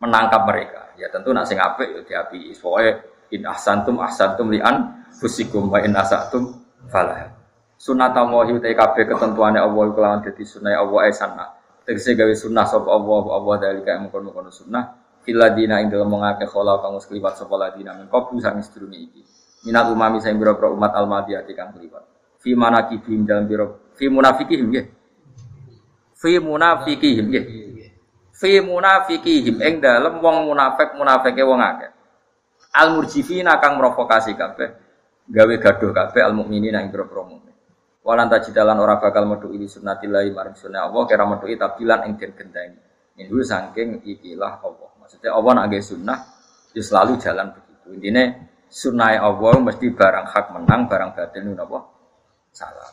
[0.00, 0.87] menangkap mereka.
[0.98, 2.52] Ya tentu nak sing apik ya diapi.
[2.58, 2.90] Pokoke
[3.30, 6.58] in ahsantum ahsantum lian fusikum wa in asatum
[6.90, 7.32] falah.
[7.78, 11.46] Sunat Allah utai kabeh ketentuane Allah kelawan dadi sunah Allah ae sana.
[11.86, 16.96] Tegese gawe sunah sapa Allah Allah dalika mengkono-kono sunah Filadina ing dalam mengake khola kang
[16.96, 19.22] wis kliwat sapa ladina min qablu sang sedurunge iki.
[19.68, 22.00] Minat umami sing biro umat al-madiyati kang kliwat.
[22.40, 24.86] Fi manakibihim dalam biro fi munafikihim nggih.
[26.16, 27.44] Fi munafikihim nggih.
[28.38, 31.90] Fi munafikihim ing dalem wong munafik munafike wong akeh.
[32.78, 34.88] Al murjifina kang provokasi kabeh
[35.28, 37.52] gawe gaduh kabeh al mukminina ing biro mukmin.
[38.00, 42.32] Walan tajidalan ora bakal metu ini sunnatillahi maring sunnah Allah kira metu tabilan ing den
[42.32, 42.80] genteni.
[43.18, 44.90] Ini saking ikilah Allah.
[45.02, 46.18] Maksudnya Allah nak sunnah,
[46.72, 47.86] ya selalu jalan begitu.
[47.98, 48.24] Intinya
[48.70, 51.78] sunnah Allah mesti barang hak menang, barang batin itu apa?
[52.54, 52.90] Salah.